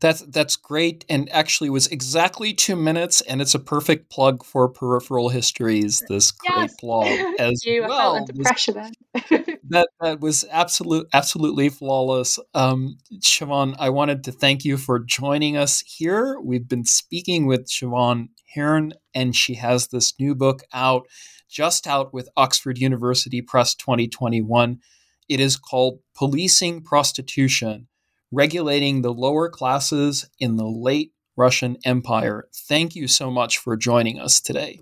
[0.00, 4.68] That's that's great, and actually was exactly two minutes, and it's a perfect plug for
[4.68, 6.02] Peripheral Histories.
[6.08, 6.74] This great yes.
[6.80, 7.06] blog
[7.38, 8.16] as you, well.
[8.16, 8.92] under pressure then.
[9.68, 12.38] that that was absolute absolutely flawless.
[12.54, 16.40] Um, Siobhan, I wanted to thank you for joining us here.
[16.40, 21.06] We've been speaking with Siobhan Hearn, and she has this new book out
[21.48, 24.80] just out with Oxford University Press 2021.
[25.28, 27.88] It is called Policing Prostitution
[28.32, 32.48] Regulating the Lower Classes in the Late Russian Empire.
[32.54, 34.80] Thank you so much for joining us today.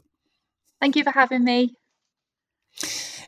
[0.80, 1.74] Thank you for having me.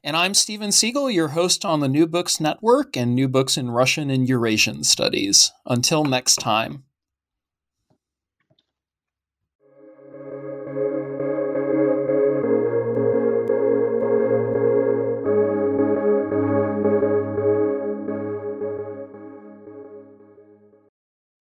[0.05, 3.71] And I'm Steven Seegel, your host on the New Books Network and New Books in
[3.71, 5.53] Russian and Eurasian Studies.
[5.67, 6.85] Until next time.